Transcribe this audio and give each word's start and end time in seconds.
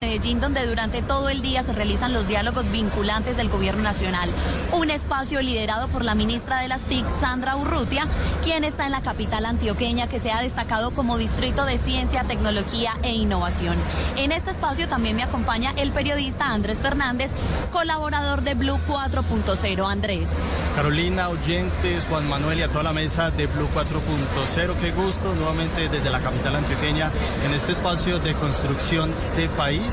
Medellín, 0.00 0.38
donde 0.38 0.64
durante 0.64 1.02
todo 1.02 1.28
el 1.28 1.42
día 1.42 1.64
se 1.64 1.72
realizan 1.72 2.12
los 2.12 2.28
diálogos 2.28 2.70
vinculantes 2.70 3.36
del 3.36 3.48
Gobierno 3.48 3.82
Nacional. 3.82 4.30
Un 4.72 4.92
espacio 4.92 5.42
liderado 5.42 5.88
por 5.88 6.04
la 6.04 6.14
ministra 6.14 6.60
de 6.60 6.68
las 6.68 6.82
TIC, 6.82 7.04
Sandra 7.18 7.56
Urrutia, 7.56 8.06
quien 8.44 8.62
está 8.62 8.86
en 8.86 8.92
la 8.92 9.02
capital 9.02 9.44
antioqueña 9.44 10.08
que 10.08 10.20
se 10.20 10.30
ha 10.30 10.40
destacado 10.40 10.92
como 10.92 11.18
distrito 11.18 11.64
de 11.64 11.78
ciencia, 11.78 12.22
tecnología 12.22 12.92
e 13.02 13.12
innovación. 13.12 13.76
En 14.16 14.30
este 14.30 14.52
espacio 14.52 14.88
también 14.88 15.16
me 15.16 15.24
acompaña 15.24 15.72
el 15.76 15.90
periodista 15.90 16.52
Andrés 16.52 16.78
Fernández, 16.78 17.32
colaborador 17.72 18.42
de 18.42 18.54
Blue 18.54 18.78
4.0. 18.86 19.90
Andrés. 19.90 20.28
Carolina, 20.76 21.28
oyentes, 21.28 22.06
Juan 22.08 22.28
Manuel 22.28 22.60
y 22.60 22.62
a 22.62 22.68
toda 22.68 22.84
la 22.84 22.92
mesa 22.92 23.32
de 23.32 23.48
Blue 23.48 23.68
4.0. 23.74 24.74
Qué 24.80 24.92
gusto 24.92 25.34
nuevamente 25.34 25.88
desde 25.88 26.08
la 26.08 26.20
capital 26.20 26.54
antioqueña 26.54 27.10
en 27.44 27.52
este 27.52 27.72
espacio 27.72 28.20
de 28.20 28.34
construcción 28.34 29.12
de 29.36 29.48
país 29.48 29.87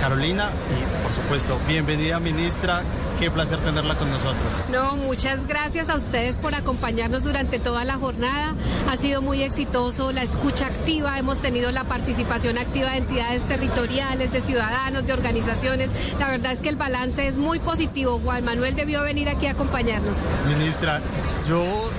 Carolina, 0.00 0.50
y 0.70 1.02
por 1.02 1.12
supuesto, 1.12 1.58
bienvenida 1.66 2.20
ministra. 2.20 2.82
Qué 3.18 3.30
placer 3.30 3.58
tenerla 3.60 3.94
con 3.94 4.10
nosotros. 4.10 4.62
No, 4.70 4.96
muchas 4.96 5.46
gracias 5.46 5.88
a 5.88 5.96
ustedes 5.96 6.36
por 6.36 6.54
acompañarnos 6.54 7.22
durante 7.22 7.58
toda 7.58 7.84
la 7.84 7.94
jornada. 7.94 8.54
Ha 8.90 8.96
sido 8.96 9.22
muy 9.22 9.42
exitoso 9.42 10.12
la 10.12 10.22
escucha 10.22 10.66
activa, 10.66 11.18
hemos 11.18 11.38
tenido 11.40 11.72
la 11.72 11.84
participación 11.84 12.58
activa 12.58 12.90
de 12.90 12.98
entidades 12.98 13.42
territoriales, 13.48 14.32
de 14.32 14.40
ciudadanos, 14.42 15.06
de 15.06 15.14
organizaciones. 15.14 15.90
La 16.18 16.28
verdad 16.28 16.52
es 16.52 16.60
que 16.60 16.68
el 16.68 16.76
balance 16.76 17.26
es 17.26 17.38
muy 17.38 17.58
positivo. 17.58 18.20
Juan 18.22 18.44
Manuel 18.44 18.74
debió 18.74 19.02
venir 19.02 19.30
aquí 19.30 19.46
a 19.46 19.52
acompañarnos. 19.52 20.18
Ministra, 20.46 21.00
yo 21.48 21.90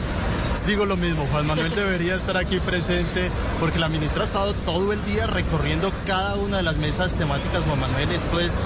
digo 0.68 0.86
lo 0.86 0.98
mismo, 0.98 1.26
Juan 1.32 1.48
Manuel 1.48 1.74
debería 1.74 2.16
estar 2.16 2.36
aquí 2.36 2.60
presente 2.60 3.32
porque 3.58 3.80
la 3.80 3.88
ministra 3.88 4.24
ha 4.24 4.26
estado 4.26 4.54
todo 4.54 4.92
el 4.92 5.04
día 5.06 5.26
recorriendo 5.26 5.90
cada 6.06 6.36
una 6.36 6.58
de 6.58 6.64
las 6.64 6.76
mesas 6.76 7.16
temáticas, 7.16 7.64
Juan 7.64 7.80
Manuel, 7.80 8.12
esto 8.12 8.38
es 8.42 8.58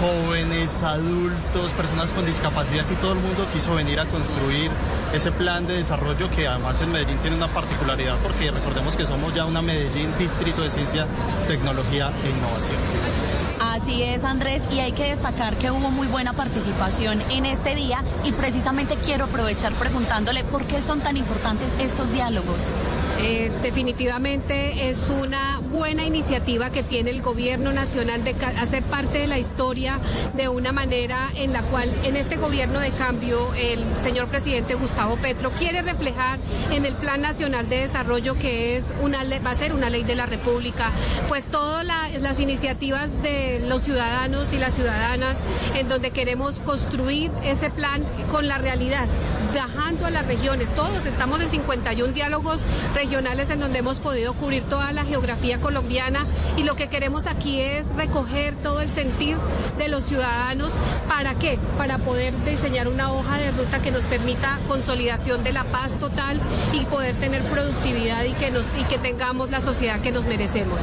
jóvenes, 0.00 0.82
adultos, 0.82 1.74
personas 1.76 2.14
con 2.14 2.24
discapacidad 2.24 2.86
y 2.90 2.94
todo 2.94 3.12
el 3.12 3.18
mundo 3.18 3.46
quiso 3.52 3.74
venir 3.74 4.00
a 4.00 4.06
construir 4.06 4.70
ese 5.12 5.30
plan 5.30 5.66
de 5.66 5.74
desarrollo 5.74 6.30
que 6.30 6.48
además 6.48 6.80
en 6.80 6.92
Medellín 6.92 7.18
tiene 7.18 7.36
una 7.36 7.48
particularidad 7.48 8.16
porque 8.22 8.50
recordemos 8.50 8.96
que 8.96 9.04
somos 9.04 9.34
ya 9.34 9.44
una 9.44 9.60
Medellín 9.60 10.10
distrito 10.18 10.62
de 10.62 10.70
ciencia, 10.70 11.06
tecnología 11.46 12.10
e 12.24 12.30
innovación. 12.30 13.27
Así 13.60 14.04
es, 14.04 14.22
Andrés, 14.22 14.62
y 14.72 14.78
hay 14.78 14.92
que 14.92 15.04
destacar 15.04 15.58
que 15.58 15.72
hubo 15.72 15.90
muy 15.90 16.06
buena 16.06 16.32
participación 16.32 17.22
en 17.22 17.44
este 17.44 17.74
día 17.74 18.04
y 18.24 18.32
precisamente 18.32 18.94
quiero 19.04 19.24
aprovechar 19.24 19.72
preguntándole 19.72 20.44
por 20.44 20.64
qué 20.66 20.80
son 20.80 21.00
tan 21.00 21.16
importantes 21.16 21.68
estos 21.80 22.12
diálogos. 22.12 22.72
Eh, 23.20 23.50
definitivamente 23.62 24.88
es 24.88 25.08
una 25.08 25.57
buena 25.70 26.04
iniciativa 26.04 26.70
que 26.70 26.82
tiene 26.82 27.10
el 27.10 27.22
gobierno 27.22 27.72
nacional 27.72 28.24
de 28.24 28.34
hacer 28.58 28.82
parte 28.84 29.18
de 29.18 29.26
la 29.26 29.38
historia 29.38 30.00
de 30.34 30.48
una 30.48 30.72
manera 30.72 31.30
en 31.36 31.52
la 31.52 31.62
cual 31.62 31.92
en 32.04 32.16
este 32.16 32.36
gobierno 32.36 32.80
de 32.80 32.90
cambio 32.92 33.54
el 33.54 33.84
señor 34.02 34.28
presidente 34.28 34.74
Gustavo 34.74 35.16
Petro 35.16 35.50
quiere 35.52 35.82
reflejar 35.82 36.38
en 36.70 36.86
el 36.86 36.94
Plan 36.94 37.20
Nacional 37.20 37.68
de 37.68 37.80
Desarrollo 37.80 38.38
que 38.38 38.76
es 38.76 38.92
una 39.02 39.18
va 39.38 39.50
a 39.50 39.54
ser 39.54 39.72
una 39.72 39.90
ley 39.90 40.04
de 40.04 40.16
la 40.16 40.26
República, 40.26 40.90
pues 41.28 41.46
todas 41.46 41.84
las 41.84 42.40
iniciativas 42.40 43.10
de 43.22 43.60
los 43.60 43.82
ciudadanos 43.82 44.52
y 44.52 44.58
las 44.58 44.74
ciudadanas 44.74 45.42
en 45.74 45.88
donde 45.88 46.10
queremos 46.10 46.60
construir 46.60 47.30
ese 47.44 47.70
plan 47.70 48.04
con 48.32 48.48
la 48.48 48.58
realidad, 48.58 49.06
bajando 49.54 50.06
a 50.06 50.10
las 50.10 50.26
regiones. 50.26 50.74
Todos 50.74 51.04
estamos 51.06 51.40
en 51.40 51.48
51 51.48 52.12
diálogos 52.12 52.62
regionales 52.94 53.50
en 53.50 53.60
donde 53.60 53.80
hemos 53.80 53.98
podido 53.98 54.34
cubrir 54.34 54.62
toda 54.64 54.92
la 54.92 55.04
geografía 55.04 55.57
colombiana 55.60 56.26
y 56.56 56.62
lo 56.62 56.76
que 56.76 56.88
queremos 56.88 57.26
aquí 57.26 57.60
es 57.60 57.94
recoger 57.96 58.54
todo 58.62 58.80
el 58.80 58.88
sentir 58.88 59.36
de 59.78 59.88
los 59.88 60.04
ciudadanos. 60.04 60.72
¿Para 61.08 61.34
qué? 61.34 61.58
Para 61.76 61.98
poder 61.98 62.32
diseñar 62.44 62.88
una 62.88 63.12
hoja 63.12 63.38
de 63.38 63.50
ruta 63.50 63.80
que 63.80 63.90
nos 63.90 64.04
permita 64.04 64.60
consolidación 64.68 65.44
de 65.44 65.52
la 65.52 65.64
paz 65.64 65.92
total 65.94 66.40
y 66.72 66.84
poder 66.86 67.14
tener 67.16 67.42
productividad 67.44 68.24
y 68.24 68.32
que, 68.32 68.50
nos, 68.50 68.66
y 68.78 68.84
que 68.84 68.98
tengamos 68.98 69.50
la 69.50 69.60
sociedad 69.60 70.00
que 70.00 70.12
nos 70.12 70.24
merecemos. 70.24 70.80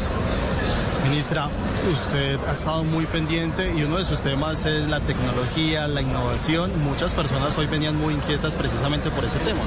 Ministra, 1.04 1.50
usted 1.92 2.40
ha 2.48 2.54
estado 2.54 2.84
muy 2.84 3.06
pendiente 3.06 3.72
y 3.78 3.84
uno 3.84 3.98
de 3.98 4.04
sus 4.04 4.22
temas 4.22 4.66
es 4.66 4.90
la 4.90 5.00
tecnología, 5.02 5.88
la 5.88 6.02
innovación. 6.02 6.84
Muchas 6.84 7.14
personas 7.14 7.56
hoy 7.58 7.68
venían 7.68 7.96
muy 7.96 8.16
inquietas 8.16 8.56
precisamente 8.56 9.12
por 9.12 9.24
ese 9.24 9.38
tema. 9.40 9.62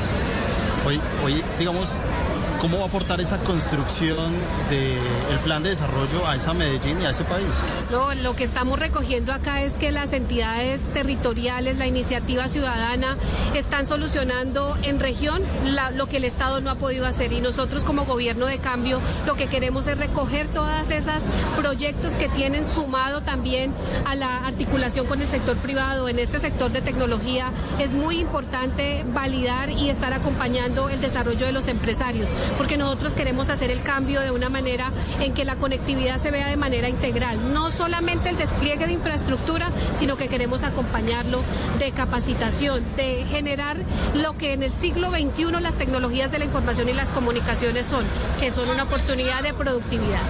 Hoy, 0.85 1.01
hoy 1.25 1.43
digamos, 1.59 1.87
¿Cómo 2.61 2.79
va 2.79 2.85
a 2.85 2.87
aportar 2.89 3.21
esa 3.21 3.39
construcción 3.39 4.33
del 4.69 5.39
plan 5.45 5.63
de 5.63 5.71
desarrollo 5.71 6.27
a 6.27 6.35
esa 6.35 6.55
Medellín 6.55 7.01
y 7.01 7.07
a 7.07 7.11
ese 7.11 7.23
país? 7.23 7.47
No, 7.93 8.13
lo 8.15 8.35
que 8.35 8.43
estamos 8.43 8.81
recogiendo 8.81 9.33
acá 9.33 9.63
es 9.63 9.75
que 9.75 9.93
las 9.93 10.13
entidades 10.13 10.83
territoriales, 10.93 11.79
la 11.79 11.87
iniciativa 11.87 12.49
ciudadana, 12.49 13.17
están 13.55 13.87
solucionando 13.87 14.77
en 14.83 14.99
región 14.99 15.43
lo 15.95 16.09
que 16.09 16.17
el 16.17 16.25
Estado 16.25 16.61
no 16.61 16.71
ha 16.71 16.75
podido 16.75 17.07
hacer. 17.07 17.33
Y 17.33 17.41
nosotros 17.41 17.85
como 17.85 18.07
gobierno 18.07 18.47
de 18.47 18.59
cambio 18.59 19.01
lo 19.25 19.37
que 19.37 19.47
queremos 19.47 19.87
es 19.87 19.97
recoger 19.97 20.49
todas 20.49 20.91
esas 20.91 21.23
proyectos 21.57 22.15
que 22.15 22.29
tienen 22.29 22.67
sumado 22.67 23.23
también 23.23 23.73
a 24.05 24.17
la 24.17 24.45
articulación 24.45 25.07
con 25.07 25.23
el 25.23 25.29
sector 25.29 25.57
privado. 25.59 26.09
En 26.09 26.19
este 26.19 26.41
sector 26.41 26.73
de 26.73 26.81
tecnología 26.81 27.53
es 27.79 27.95
muy 27.95 28.19
importante 28.19 29.05
validar 29.15 29.71
y 29.71 29.91
estar 29.91 30.13
acompañando 30.13 30.89
el 30.89 31.01
desarrollo 31.01 31.47
de 31.47 31.53
los 31.53 31.69
empresarios 31.69 32.31
porque 32.57 32.77
nosotros 32.77 33.15
queremos 33.15 33.49
hacer 33.51 33.71
el 33.71 33.83
cambio 33.83 34.21
de 34.21 34.31
una 34.31 34.49
manera 34.49 34.93
en 35.21 35.35
que 35.35 35.45
la 35.45 35.57
conectividad 35.57 36.19
se 36.19 36.31
vea 36.31 36.49
de 36.49 36.57
manera 36.57 36.89
integral, 36.89 37.53
no 37.53 37.71
solamente 37.71 38.31
el 38.31 38.37
despliegue 38.37 38.87
de 38.87 38.93
infraestructura, 38.93 39.71
sino 39.95 40.17
que 40.17 40.29
queremos 40.29 40.63
acompañarlo 40.63 41.43
de 41.79 41.93
capacitación, 41.93 42.85
de 42.97 43.25
generar 43.31 43.77
lo 44.15 44.37
que 44.37 44.53
en 44.53 44.63
el 44.63 44.71
siglo 44.71 45.11
XXI 45.11 45.61
las 45.61 45.77
tecnologías 45.77 46.31
de 46.31 46.39
la 46.39 46.45
información 46.45 46.89
y 46.89 46.93
las 46.93 47.11
comunicaciones 47.11 47.87
son, 47.87 48.05
que 48.41 48.51
son 48.51 48.69
una 48.69 48.85
oportunidad 48.85 49.43
de 49.43 49.55
productividad. 49.55 50.23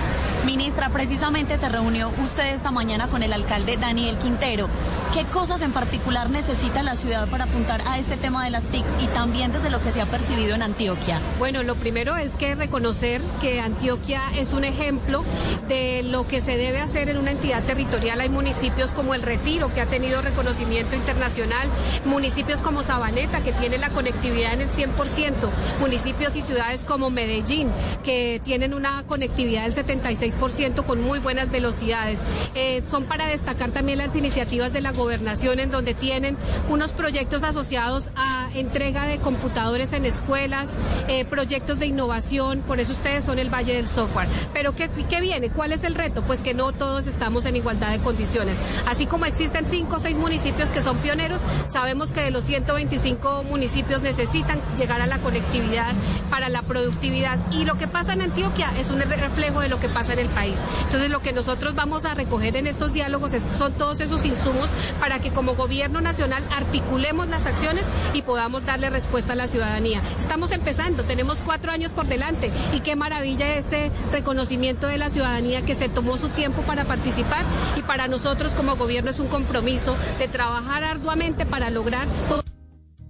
Ministra, 0.48 0.88
precisamente 0.88 1.58
se 1.58 1.68
reunió 1.68 2.10
usted 2.24 2.54
esta 2.54 2.70
mañana 2.70 3.08
con 3.08 3.22
el 3.22 3.34
alcalde 3.34 3.76
Daniel 3.76 4.16
Quintero. 4.16 4.70
¿Qué 5.12 5.24
cosas 5.26 5.60
en 5.60 5.72
particular 5.72 6.30
necesita 6.30 6.82
la 6.82 6.96
ciudad 6.96 7.28
para 7.28 7.44
apuntar 7.44 7.82
a 7.86 7.98
este 7.98 8.16
tema 8.16 8.42
de 8.44 8.50
las 8.50 8.64
TICs 8.64 9.02
y 9.02 9.06
también 9.08 9.52
desde 9.52 9.68
lo 9.68 9.82
que 9.82 9.92
se 9.92 10.00
ha 10.00 10.06
percibido 10.06 10.54
en 10.54 10.62
Antioquia? 10.62 11.20
Bueno, 11.38 11.62
lo 11.62 11.74
primero 11.74 12.16
es 12.16 12.36
que 12.36 12.54
reconocer 12.54 13.20
que 13.42 13.60
Antioquia 13.60 14.22
es 14.36 14.54
un 14.54 14.64
ejemplo 14.64 15.22
de 15.68 16.02
lo 16.02 16.26
que 16.26 16.40
se 16.40 16.56
debe 16.56 16.80
hacer 16.80 17.10
en 17.10 17.18
una 17.18 17.32
entidad 17.32 17.62
territorial. 17.64 18.20
Hay 18.20 18.30
municipios 18.30 18.92
como 18.92 19.14
El 19.14 19.22
Retiro, 19.22 19.72
que 19.74 19.82
ha 19.82 19.86
tenido 19.86 20.22
reconocimiento 20.22 20.96
internacional, 20.96 21.68
municipios 22.06 22.60
como 22.60 22.82
Sabaneta, 22.82 23.42
que 23.42 23.52
tiene 23.52 23.76
la 23.76 23.90
conectividad 23.90 24.54
en 24.54 24.62
el 24.62 24.70
100%, 24.70 25.50
municipios 25.80 26.36
y 26.36 26.42
ciudades 26.42 26.84
como 26.84 27.10
Medellín, 27.10 27.68
que 28.02 28.40
tienen 28.44 28.72
una 28.72 29.04
conectividad 29.06 29.64
del 29.64 29.74
76% 29.74 30.37
con 30.86 31.02
muy 31.02 31.18
buenas 31.18 31.50
velocidades. 31.50 32.22
Eh, 32.54 32.82
son 32.90 33.04
para 33.04 33.26
destacar 33.26 33.70
también 33.70 33.98
las 33.98 34.16
iniciativas 34.16 34.72
de 34.72 34.80
la 34.80 34.92
gobernación 34.92 35.58
en 35.58 35.70
donde 35.70 35.94
tienen 35.94 36.36
unos 36.68 36.92
proyectos 36.92 37.42
asociados 37.42 38.10
a 38.16 38.48
entrega 38.54 39.04
de 39.04 39.18
computadores 39.18 39.92
en 39.92 40.04
escuelas, 40.04 40.74
eh, 41.08 41.24
proyectos 41.24 41.78
de 41.78 41.86
innovación, 41.86 42.60
por 42.60 42.80
eso 42.80 42.92
ustedes 42.92 43.24
son 43.24 43.38
el 43.38 43.52
Valle 43.52 43.74
del 43.74 43.88
Software. 43.88 44.28
Pero 44.52 44.74
¿qué, 44.74 44.88
¿qué 45.08 45.20
viene? 45.20 45.50
¿Cuál 45.50 45.72
es 45.72 45.84
el 45.84 45.94
reto? 45.94 46.22
Pues 46.22 46.40
que 46.40 46.54
no 46.54 46.72
todos 46.72 47.06
estamos 47.06 47.44
en 47.44 47.56
igualdad 47.56 47.90
de 47.90 47.98
condiciones. 47.98 48.58
Así 48.86 49.06
como 49.06 49.26
existen 49.26 49.66
cinco 49.66 49.96
o 49.96 49.98
seis 49.98 50.16
municipios 50.16 50.70
que 50.70 50.82
son 50.82 50.96
pioneros, 50.98 51.42
sabemos 51.70 52.12
que 52.12 52.20
de 52.20 52.30
los 52.30 52.44
125 52.44 53.44
municipios 53.44 54.02
necesitan 54.02 54.60
llegar 54.76 55.02
a 55.02 55.06
la 55.06 55.18
conectividad 55.18 55.92
para 56.30 56.48
la 56.48 56.62
productividad. 56.62 57.38
Y 57.52 57.64
lo 57.64 57.76
que 57.76 57.88
pasa 57.88 58.12
en 58.14 58.22
Antioquia 58.22 58.72
es 58.78 58.90
un 58.90 59.00
reflejo 59.00 59.60
de 59.60 59.68
lo 59.68 59.78
que 59.78 59.88
pasa 59.88 60.12
en 60.14 60.17
el 60.18 60.28
país. 60.28 60.60
Entonces 60.84 61.10
lo 61.10 61.20
que 61.20 61.32
nosotros 61.32 61.74
vamos 61.74 62.04
a 62.04 62.14
recoger 62.14 62.56
en 62.56 62.66
estos 62.66 62.92
diálogos 62.92 63.32
son 63.56 63.72
todos 63.74 64.00
esos 64.00 64.24
insumos 64.24 64.70
para 65.00 65.20
que 65.20 65.32
como 65.32 65.54
gobierno 65.54 66.00
nacional 66.00 66.44
articulemos 66.50 67.28
las 67.28 67.46
acciones 67.46 67.84
y 68.14 68.22
podamos 68.22 68.64
darle 68.64 68.90
respuesta 68.90 69.32
a 69.32 69.36
la 69.36 69.46
ciudadanía. 69.46 70.02
Estamos 70.18 70.52
empezando, 70.52 71.04
tenemos 71.04 71.40
cuatro 71.44 71.72
años 71.72 71.92
por 71.92 72.06
delante 72.06 72.50
y 72.72 72.80
qué 72.80 72.96
maravilla 72.96 73.56
este 73.56 73.90
reconocimiento 74.12 74.86
de 74.86 74.98
la 74.98 75.10
ciudadanía 75.10 75.64
que 75.64 75.74
se 75.74 75.88
tomó 75.88 76.18
su 76.18 76.28
tiempo 76.30 76.62
para 76.62 76.84
participar 76.84 77.44
y 77.76 77.82
para 77.82 78.08
nosotros 78.08 78.52
como 78.52 78.76
gobierno 78.76 79.10
es 79.10 79.20
un 79.20 79.28
compromiso 79.28 79.96
de 80.18 80.28
trabajar 80.28 80.84
arduamente 80.84 81.46
para 81.46 81.70
lograr 81.70 82.06
todo 82.28 82.47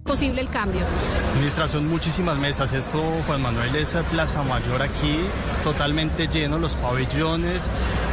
posible 0.09 0.41
el 0.41 0.49
cambio. 0.49 0.81
Ministra, 1.35 1.67
son 1.67 1.87
muchísimas 1.87 2.35
mesas. 2.39 2.73
Esto, 2.73 2.99
Juan 3.27 3.43
Manuel, 3.43 3.75
es 3.75 3.95
Plaza 4.09 4.41
Mayor 4.41 4.81
aquí, 4.81 5.19
totalmente 5.63 6.27
lleno, 6.27 6.57
los 6.57 6.73
pabellones 6.73 7.69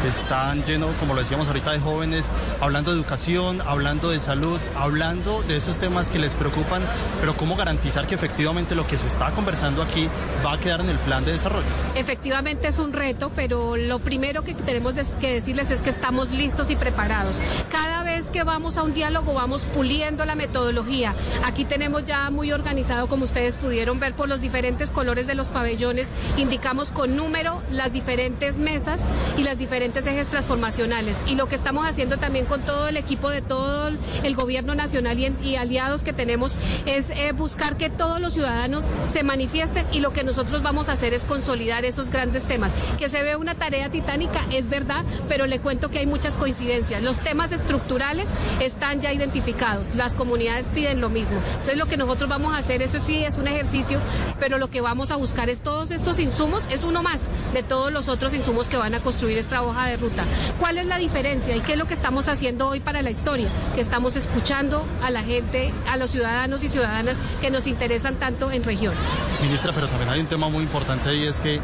están 0.07 0.63
llenos, 0.65 0.95
como 1.01 1.15
lo 1.15 1.21
decíamos 1.21 1.49
ahorita, 1.49 1.73
de 1.73 1.81
jóvenes 1.81 2.31
hablando 2.61 2.93
de 2.93 2.99
educación, 2.99 3.61
hablando 3.67 4.11
de 4.11 4.21
salud, 4.21 4.61
hablando 4.77 5.43
de 5.43 5.57
esos 5.57 5.79
temas 5.79 6.11
que 6.11 6.19
les 6.19 6.35
preocupan, 6.35 6.83
pero 7.21 7.35
cómo 7.35 7.57
garantizar 7.57 8.07
que 8.07 8.15
efectivamente 8.15 8.75
lo 8.75 8.87
que 8.87 8.99
se 8.99 9.07
está 9.07 9.33
conversando 9.33 9.83
aquí 9.83 10.09
va 10.45 10.53
a 10.53 10.61
quedar 10.61 10.81
en 10.83 10.91
el 10.91 10.99
plan 10.99 11.25
de 11.25 11.33
desarrollo. 11.33 11.67
Efectivamente 11.95 12.69
es 12.69 12.79
un 12.79 12.93
reto, 12.93 13.33
pero 13.35 13.77
lo 13.77 13.99
primero 14.01 14.45
que 14.45 14.55
tenemos 14.55 14.95
que 15.19 15.33
decirles 15.33 15.71
es 15.71 15.81
que 15.81 15.91
estamos 15.91 16.31
listos 16.31 16.71
y 16.71 16.77
preparados. 16.77 17.41
Cada 17.73 18.03
vez 18.03 18.31
que 18.31 18.45
vamos 18.45 18.77
a 18.77 18.83
un 18.83 18.93
diálogo 18.93 19.33
vamos 19.33 19.63
puliendo 19.75 20.25
la 20.25 20.35
metodología. 20.35 21.15
Aquí 21.45 21.65
tenemos 21.65 21.86
ya 22.05 22.31
muy 22.31 22.53
organizado, 22.53 23.07
como 23.07 23.25
ustedes 23.25 23.57
pudieron 23.57 24.01
ver 24.01 24.13
por 24.13 24.29
los 24.29 24.41
diferentes 24.41 24.91
colores 24.91 25.27
de 25.27 25.35
los 25.35 25.49
pabellones, 25.49 26.09
indicamos 26.37 26.91
con 26.91 27.17
número 27.17 27.63
las 27.71 27.93
diferentes 27.93 28.59
mesas 28.59 29.01
y 29.37 29.45
las 29.45 29.57
diferentes 29.57 30.05
ejes 30.05 30.27
transformacionales. 30.27 31.23
Y 31.27 31.37
lo 31.37 31.49
que 31.49 31.55
estamos 31.55 31.87
haciendo 31.87 32.19
también 32.19 32.45
con 32.45 32.63
todo 32.63 32.89
el 32.89 32.97
equipo 32.97 33.31
de 33.31 33.41
todo 33.41 33.93
el 34.25 34.35
gobierno 34.35 34.75
nacional 34.75 35.17
y, 35.43 35.57
aliados 35.57 36.03
que 36.03 36.13
tenemos 36.13 36.57
es 36.87 37.11
eh, 37.11 37.33
buscar 37.33 37.77
que 37.77 37.89
todos 37.89 38.21
los 38.21 38.35
ciudadanos 38.35 38.85
se 39.05 39.23
manifiesten 39.23 39.87
y 39.93 40.01
lo 40.01 40.13
que 40.13 40.25
nosotros 40.25 40.63
vamos 40.63 40.89
a 40.89 40.93
hacer 40.93 41.15
es 41.15 41.25
consolidar 41.25 41.85
esos 41.85 42.11
grandes 42.11 42.45
temas. 42.45 42.73
Que 42.99 43.09
se 43.09 43.23
ve 43.23 43.37
una 43.37 43.55
tarea 43.55 43.91
titánica, 43.91 44.45
es 44.53 44.69
verdad, 44.69 45.05
pero 45.29 45.47
le 45.47 45.61
cuento 45.61 45.89
que 45.89 46.01
hay 46.01 46.07
muchas 46.07 46.37
coincidencias. 46.37 47.03
Los 47.03 47.21
temas 47.21 47.53
estructurales 47.53 48.29
están 48.61 49.01
ya 49.01 49.13
identificados, 49.13 49.87
las 49.95 50.15
comunidades 50.15 50.67
piden 50.75 51.01
lo 51.01 51.09
mismo. 51.09 51.39
Entonces 51.53 51.76
lo 51.77 51.87
que 51.87 51.97
nosotros 51.97 52.29
vamos 52.29 52.55
a 52.55 52.59
hacer, 52.59 52.83
eso 52.83 52.99
sí 52.99 53.25
es 53.25 53.37
un 53.37 53.49
ejercicio, 53.49 54.01
pero 54.39 54.59
lo 54.59 54.69
que 54.69 54.81
vamos 54.81 55.11
a 55.11 55.17
buscar 55.17 55.51
es 55.51 55.61
todos 55.61 55.91
estos 55.91 56.19
insumos, 56.19 56.65
es 56.71 56.83
uno 56.83 57.03
más 57.03 57.23
de 57.53 57.63
todos 57.63 57.93
los 57.93 58.09
otros 58.09 58.35
insumos 58.35 58.69
que 58.69 58.77
van 58.77 58.95
a 58.95 59.01
construir 59.01 59.39
esta 59.39 59.63
hoja 59.63 59.87
de 59.87 59.97
ruta. 59.97 60.25
¿Cuál 60.59 60.79
es 60.79 60.87
la 60.87 60.99
diferencia 60.99 61.55
y 61.55 61.61
qué 61.61 61.73
es 61.73 61.79
lo 61.79 61.87
que 61.87 61.95
estamos 61.95 62.29
haciendo 62.29 62.69
hoy 62.69 62.81
para 62.81 63.03
la 63.03 63.11
historia? 63.11 63.49
Que 63.75 63.81
estamos 63.81 64.17
escuchando 64.17 64.85
a 65.03 65.11
la 65.11 65.23
gente, 65.23 65.73
a 65.89 65.97
los 65.97 66.11
ciudadanos 66.11 66.63
y 66.65 66.69
ciudadanas 66.69 67.21
que 67.41 67.51
nos 67.51 67.67
interesan 67.67 68.17
tanto 68.17 68.51
en 68.51 68.65
región. 68.65 68.95
Ministra, 69.43 69.73
pero 69.73 69.89
también 69.89 70.11
hay 70.11 70.21
un 70.21 70.27
tema 70.27 70.49
muy 70.49 70.63
importante 70.63 71.15
y 71.15 71.27
es 71.27 71.41
que 71.41 71.61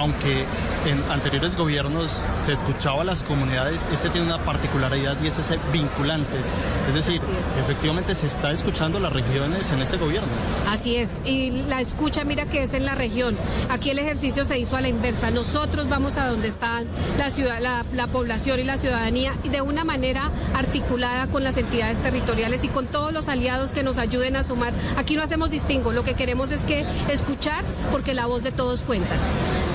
aunque 0.00 0.46
en 0.86 0.98
anteriores 1.10 1.56
gobiernos 1.56 2.24
se 2.38 2.54
escuchaba 2.54 3.02
a 3.02 3.04
las 3.04 3.22
comunidades, 3.22 3.86
este 3.92 4.08
tiene 4.08 4.26
una 4.26 4.42
particularidad 4.46 5.14
y 5.22 5.26
es 5.26 5.38
ese 5.38 5.58
vinculantes. 5.74 6.54
Es 6.88 6.94
decir, 6.94 7.20
efectivamente 7.60 8.14
se 8.14 8.26
está 8.26 8.50
escuchando 8.50 8.98
las 8.98 9.12
regiones 9.12 9.70
en 9.72 9.82
este 9.82 9.98
gobierno. 9.98 10.28
Así 10.70 10.96
es, 10.96 11.10
y 11.26 11.50
la 11.50 11.82
escucha 11.82 12.24
mira 12.24 12.46
que 12.46 12.62
es 12.62 12.72
en 12.72 12.86
la 12.86 12.94
región. 12.94 13.36
Aquí 13.68 13.90
el 13.90 13.98
ejercicio 13.98 14.46
se 14.46 14.58
hizo 14.58 14.74
a 14.74 14.80
la 14.80 14.88
inversa. 14.88 15.30
Nosotros 15.30 15.90
vamos 15.90 16.16
a 16.16 16.28
donde 16.28 16.48
está 16.48 16.82
la 17.18 17.28
ciudad, 17.28 17.60
la, 17.60 17.84
la 17.92 18.06
población 18.06 18.58
y 18.58 18.64
la 18.64 18.78
ciudadanía 18.78 19.34
y 19.44 19.50
de 19.50 19.60
una 19.60 19.84
manera 19.84 20.30
articulada 20.54 21.26
con 21.26 21.44
las 21.44 21.58
entidades 21.58 21.98
territoriales 21.98 22.64
y 22.64 22.68
con 22.68 22.86
todos 22.86 23.12
los 23.12 23.28
aliados 23.28 23.72
que 23.72 23.82
nos 23.82 23.98
ayuden 23.98 24.36
a 24.36 24.44
sumar. 24.44 24.72
Aquí 24.96 25.14
no 25.14 25.22
hacemos 25.22 25.50
distingo, 25.50 25.92
lo 25.92 26.04
que 26.04 26.14
queremos 26.14 26.52
es 26.52 26.64
que 26.64 26.86
escuchar 27.10 27.64
porque 27.92 28.14
la 28.14 28.24
voz 28.24 28.42
de 28.42 28.50
todos 28.50 28.80
cuenta. 28.80 29.14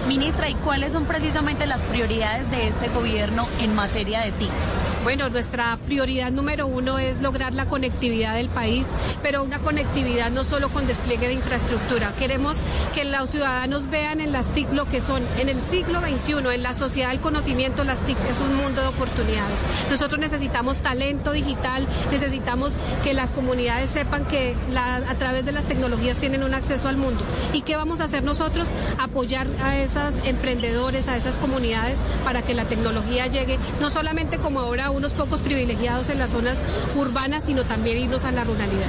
Ministra, 0.07 0.49
¿y 0.49 0.53
cuáles 0.55 0.93
son 0.93 1.05
precisamente 1.05 1.65
las 1.65 1.83
prioridades 1.83 2.49
de 2.51 2.67
este 2.67 2.89
gobierno 2.89 3.47
en 3.59 3.73
materia 3.73 4.21
de 4.21 4.31
TICs? 4.33 4.94
Bueno, 5.05 5.29
nuestra 5.29 5.77
prioridad 5.85 6.31
número 6.31 6.65
uno 6.65 6.97
es 6.97 7.21
lograr 7.21 7.53
la 7.53 7.67
conectividad 7.67 8.33
del 8.33 8.49
país, 8.49 8.89
pero 9.21 9.43
una 9.43 9.59
conectividad 9.59 10.31
no 10.31 10.43
solo 10.43 10.69
con 10.69 10.87
despliegue 10.87 11.27
de 11.27 11.33
infraestructura. 11.33 12.11
Queremos 12.17 12.63
que 12.95 13.05
los 13.05 13.29
ciudadanos 13.29 13.87
vean 13.91 14.19
en 14.19 14.31
las 14.31 14.49
TIC 14.49 14.73
lo 14.73 14.89
que 14.89 15.01
son. 15.01 15.23
En 15.37 15.47
el 15.47 15.61
siglo 15.61 15.99
XXI, 15.99 16.55
en 16.55 16.63
la 16.63 16.73
sociedad 16.73 17.09
del 17.09 17.19
conocimiento, 17.19 17.83
las 17.83 17.99
TIC 17.99 18.17
es 18.27 18.39
un 18.39 18.55
mundo 18.55 18.81
de 18.81 18.87
oportunidades. 18.87 19.59
Nosotros 19.91 20.19
necesitamos 20.19 20.79
talento 20.79 21.33
digital, 21.33 21.85
necesitamos 22.09 22.73
que 23.03 23.13
las 23.13 23.31
comunidades 23.31 23.91
sepan 23.91 24.25
que 24.25 24.55
a 24.75 25.15
través 25.19 25.45
de 25.45 25.51
las 25.51 25.65
tecnologías 25.65 26.17
tienen 26.17 26.41
un 26.41 26.55
acceso 26.55 26.87
al 26.87 26.97
mundo. 26.97 27.23
¿Y 27.53 27.61
qué 27.61 27.75
vamos 27.75 27.99
a 27.99 28.05
hacer 28.05 28.23
nosotros? 28.23 28.71
Apoyar 28.97 29.45
a 29.61 29.77
esos 29.77 30.15
emprendedores, 30.25 31.07
a 31.07 31.15
esas 31.15 31.37
comunidades 31.37 31.99
para 32.23 32.41
que 32.41 32.55
la 32.55 32.65
tecnología 32.65 33.27
llegue, 33.27 33.59
no 33.79 33.91
solamente 33.91 34.39
como 34.39 34.61
ahora 34.61 34.93
unos 34.95 35.13
pocos 35.13 35.41
privilegiados 35.41 36.09
en 36.09 36.19
las 36.19 36.31
zonas 36.31 36.57
urbanas, 36.95 37.43
sino 37.43 37.63
también 37.65 37.97
irnos 37.99 38.23
a 38.23 38.31
la 38.31 38.43
ruralidad. 38.43 38.87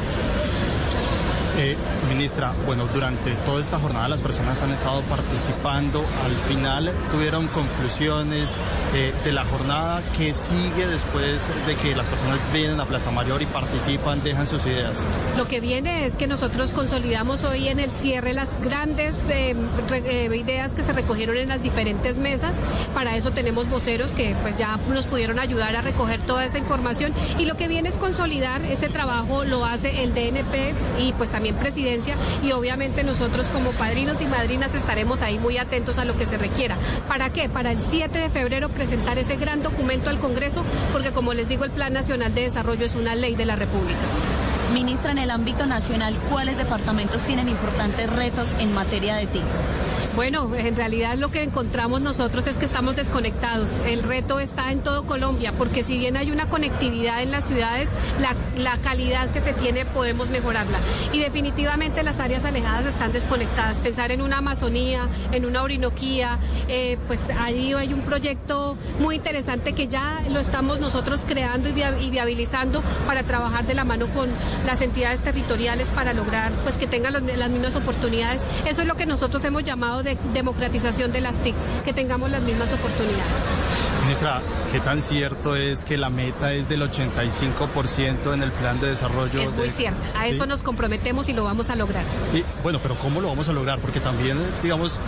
Eh, 1.58 1.76
ministra, 2.16 2.54
bueno, 2.64 2.86
durante 2.94 3.32
toda 3.44 3.60
esta 3.60 3.78
jornada 3.78 4.08
las 4.08 4.22
personas 4.22 4.62
han 4.62 4.70
estado 4.70 5.02
participando. 5.02 6.02
Al 6.24 6.34
final 6.48 6.90
tuvieron 7.12 7.46
conclusiones 7.48 8.56
eh, 8.94 9.12
de 9.22 9.32
la 9.32 9.44
jornada. 9.44 10.02
que 10.16 10.32
sigue 10.32 10.86
después 10.86 11.42
de 11.66 11.76
que 11.76 11.94
las 11.94 12.08
personas 12.08 12.38
vienen 12.54 12.80
a 12.80 12.86
Plaza 12.86 13.10
Mayor 13.10 13.42
y 13.42 13.46
participan, 13.46 14.22
dejan 14.22 14.46
sus 14.46 14.64
ideas? 14.64 15.04
Lo 15.36 15.46
que 15.46 15.60
viene 15.60 16.06
es 16.06 16.16
que 16.16 16.26
nosotros 16.26 16.72
consolidamos 16.72 17.44
hoy 17.44 17.68
en 17.68 17.80
el 17.80 17.90
cierre 17.90 18.32
las 18.32 18.58
grandes 18.62 19.16
eh, 19.28 19.54
ideas 20.34 20.74
que 20.74 20.82
se 20.82 20.94
recogieron 20.94 21.36
en 21.36 21.48
las 21.48 21.60
diferentes 21.60 22.16
mesas. 22.16 22.60
Para 22.94 23.14
eso 23.16 23.32
tenemos 23.32 23.68
voceros 23.68 24.12
que 24.12 24.34
pues 24.40 24.56
ya 24.56 24.78
nos 24.88 25.06
pudieron 25.06 25.38
ayudar 25.38 25.76
a 25.76 25.82
recoger 25.82 26.20
toda 26.20 26.46
esa 26.46 26.56
información. 26.56 27.12
Y 27.38 27.44
lo 27.44 27.58
que 27.58 27.68
viene 27.68 27.90
es 27.90 27.98
consolidar 27.98 28.62
ese 28.64 28.88
trabajo, 28.88 29.44
lo 29.44 29.66
hace 29.66 30.02
el 30.02 30.14
DNP 30.14 30.74
y 30.98 31.12
pues 31.12 31.30
también 31.30 31.56
presidencia 31.56 32.05
y 32.42 32.52
obviamente 32.52 33.04
nosotros 33.04 33.48
como 33.48 33.72
padrinos 33.72 34.20
y 34.20 34.26
madrinas 34.26 34.74
estaremos 34.74 35.22
ahí 35.22 35.38
muy 35.38 35.58
atentos 35.58 35.98
a 35.98 36.04
lo 36.04 36.16
que 36.16 36.26
se 36.26 36.38
requiera. 36.38 36.76
¿Para 37.08 37.30
qué? 37.30 37.48
Para 37.48 37.72
el 37.72 37.80
7 37.80 38.18
de 38.18 38.30
febrero 38.30 38.68
presentar 38.68 39.18
ese 39.18 39.36
gran 39.36 39.62
documento 39.62 40.10
al 40.10 40.18
Congreso 40.18 40.64
porque 40.92 41.12
como 41.12 41.34
les 41.34 41.48
digo 41.48 41.64
el 41.64 41.70
Plan 41.70 41.92
Nacional 41.92 42.34
de 42.34 42.42
Desarrollo 42.42 42.84
es 42.84 42.94
una 42.94 43.14
ley 43.14 43.34
de 43.34 43.46
la 43.46 43.56
República. 43.56 44.00
Ministra, 44.74 45.12
en 45.12 45.18
el 45.18 45.30
ámbito 45.30 45.66
nacional, 45.66 46.18
¿cuáles 46.30 46.58
departamentos 46.58 47.22
tienen 47.22 47.48
importantes 47.48 48.10
retos 48.10 48.52
en 48.58 48.74
materia 48.74 49.16
de 49.16 49.26
TIC? 49.26 49.42
Bueno, 50.16 50.50
en 50.56 50.74
realidad 50.76 51.14
lo 51.16 51.30
que 51.30 51.42
encontramos 51.42 52.00
nosotros 52.00 52.46
es 52.46 52.56
que 52.56 52.64
estamos 52.64 52.96
desconectados. 52.96 53.80
El 53.86 54.02
reto 54.02 54.40
está 54.40 54.72
en 54.72 54.80
todo 54.80 55.04
Colombia, 55.04 55.52
porque 55.52 55.82
si 55.82 55.98
bien 55.98 56.16
hay 56.16 56.30
una 56.30 56.48
conectividad 56.48 57.20
en 57.20 57.30
las 57.30 57.44
ciudades, 57.44 57.90
la, 58.56 58.78
calidad 58.78 59.30
que 59.30 59.42
se 59.42 59.52
tiene 59.52 59.84
podemos 59.84 60.30
mejorarla. 60.30 60.78
Y 61.12 61.18
definitivamente 61.18 62.02
las 62.02 62.18
áreas 62.18 62.46
alejadas 62.46 62.86
están 62.86 63.12
desconectadas. 63.12 63.78
Pensar 63.78 64.10
en 64.10 64.22
una 64.22 64.38
Amazonía, 64.38 65.06
en 65.32 65.44
una 65.44 65.62
Orinoquía, 65.62 66.38
eh, 66.68 66.96
pues 67.06 67.20
ahí 67.38 67.74
hay 67.74 67.92
un 67.92 68.00
proyecto 68.00 68.78
muy 69.00 69.16
interesante 69.16 69.74
que 69.74 69.86
ya 69.86 70.22
lo 70.30 70.40
estamos 70.40 70.80
nosotros 70.80 71.24
creando 71.28 71.68
y, 71.68 72.10
viabilizando 72.10 72.82
para 73.06 73.22
trabajar 73.24 73.66
de 73.66 73.74
la 73.74 73.84
mano 73.84 74.06
con 74.06 74.30
las 74.64 74.80
entidades 74.80 75.20
territoriales 75.20 75.90
para 75.90 76.14
lograr 76.14 76.52
pues 76.62 76.76
que 76.76 76.86
tengan 76.86 77.12
las 77.12 77.50
mismas 77.50 77.76
oportunidades. 77.76 78.42
Eso 78.66 78.80
es 78.80 78.88
lo 78.88 78.94
que 78.94 79.04
nosotros 79.04 79.44
hemos 79.44 79.62
llamado 79.62 80.05
de 80.06 80.16
democratización 80.32 81.12
de 81.12 81.20
las 81.20 81.38
TIC, 81.42 81.54
que 81.84 81.92
tengamos 81.92 82.30
las 82.30 82.40
mismas 82.40 82.72
oportunidades. 82.72 83.24
Ministra, 84.04 84.40
¿qué 84.72 84.80
tan 84.80 85.00
cierto 85.02 85.56
es 85.56 85.84
que 85.84 85.96
la 85.96 86.10
meta 86.10 86.52
es 86.52 86.68
del 86.68 86.82
85% 86.82 88.32
en 88.32 88.42
el 88.42 88.52
plan 88.52 88.80
de 88.80 88.88
desarrollo? 88.88 89.40
Es 89.40 89.52
muy 89.54 89.68
cierto, 89.68 90.00
a 90.16 90.28
eso 90.28 90.46
nos 90.46 90.62
comprometemos 90.62 91.28
y 91.28 91.32
lo 91.32 91.44
vamos 91.44 91.70
a 91.70 91.76
lograr. 91.76 92.04
Y, 92.32 92.44
bueno, 92.62 92.78
pero 92.80 92.96
¿cómo 92.98 93.20
lo 93.20 93.28
vamos 93.28 93.48
a 93.48 93.52
lograr? 93.52 93.80
Porque 93.80 94.00
también, 94.00 94.38
digamos, 94.62 95.00